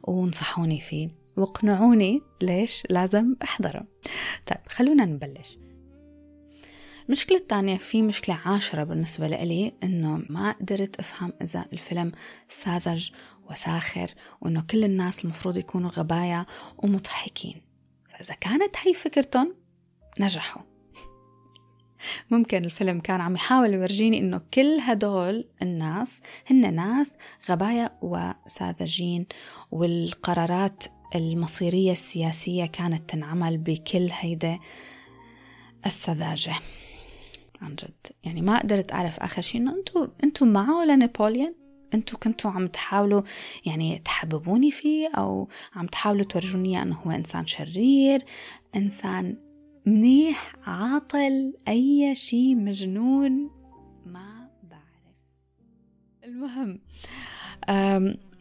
[0.04, 3.86] ونصحوني فيه واقنعوني ليش لازم أحضره.
[4.48, 5.58] طيب خلونا نبلش.
[7.06, 12.12] المشكلة الثانية في مشكلة عاشرة بالنسبة لي إنه ما قدرت أفهم إذا الفيلم
[12.50, 13.10] ساذج
[13.50, 14.12] وساخر
[14.42, 16.46] وإنه كل الناس المفروض يكونوا غبايا
[16.78, 17.71] ومضحكين.
[18.22, 19.56] فإذا كانت هي فكرتهم
[20.20, 20.62] نجحوا.
[22.32, 27.18] ممكن الفيلم كان عم يحاول يورجيني إنه كل هدول الناس هن ناس
[27.50, 29.26] غبايا وساذجين
[29.72, 30.84] والقرارات
[31.16, 34.60] المصيرية السياسية كانت تنعمل بكل هيدا
[35.86, 36.56] السذاجة.
[37.62, 38.08] عن جد.
[38.24, 41.61] يعني ما قدرت أعرف آخر شيء إنه أنتوا أنتوا معه لنابوليون
[41.94, 43.22] أنتوا كنتوا عم تحاولوا
[43.66, 48.26] يعني تحببوني فيه أو عم تحاولوا تورجوني إنه هو إنسان شرير
[48.76, 49.38] إنسان
[49.86, 53.50] منيح عاطل أي شيء مجنون
[54.06, 55.16] ما بعرف.
[56.24, 56.80] المهم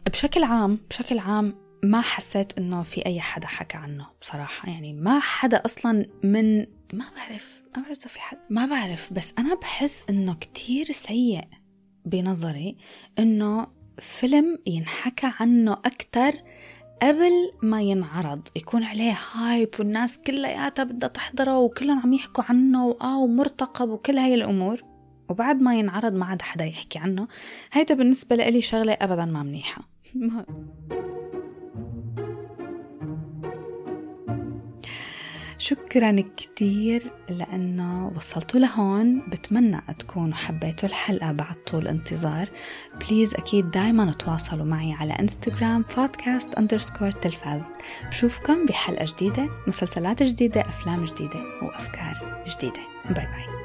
[0.09, 4.69] بشكل عام بشكل عام ما حسيت إنه في أي حدا حكى عنه بصراحة.
[4.69, 6.59] يعني ما حدا أصلا من
[6.93, 9.13] ما بعرف ما بعرف إذا في حد ما بعرف.
[9.13, 11.43] بس أنا بحس إنه كتير سيء.
[12.05, 12.77] بنظري
[13.19, 13.67] إنه
[13.99, 16.33] فيلم ينحكى عنه أكثر
[17.01, 17.31] قبل
[17.61, 18.47] ما ينعرض.
[18.55, 24.33] يكون عليه هايب والناس كلياتها بدها تحضره وكلهم عم يحكوا عنه وآه ومرتقب وكل هاي
[24.33, 24.81] الأمور.
[25.29, 27.27] وبعد ما ينعرض ما عاد حدا يحكي عنه.
[27.71, 29.81] هيدا بالنسبة لي شغلة أبدا ما منيحة.
[35.61, 39.29] شكرا كتير لأنه وصلتوا لهون.
[39.29, 42.49] بتمنى تكونوا حبيتوا الحلقة بعد طول انتظار.
[43.01, 47.73] please أكيد دايما تواصلوا معي على انستغرام podcast underscore تلفاز.
[48.07, 52.81] بشوفكم بحلقة جديدة مسلسلات جديدة أفلام جديدة وأفكار جديدة.
[53.05, 53.60] bye bye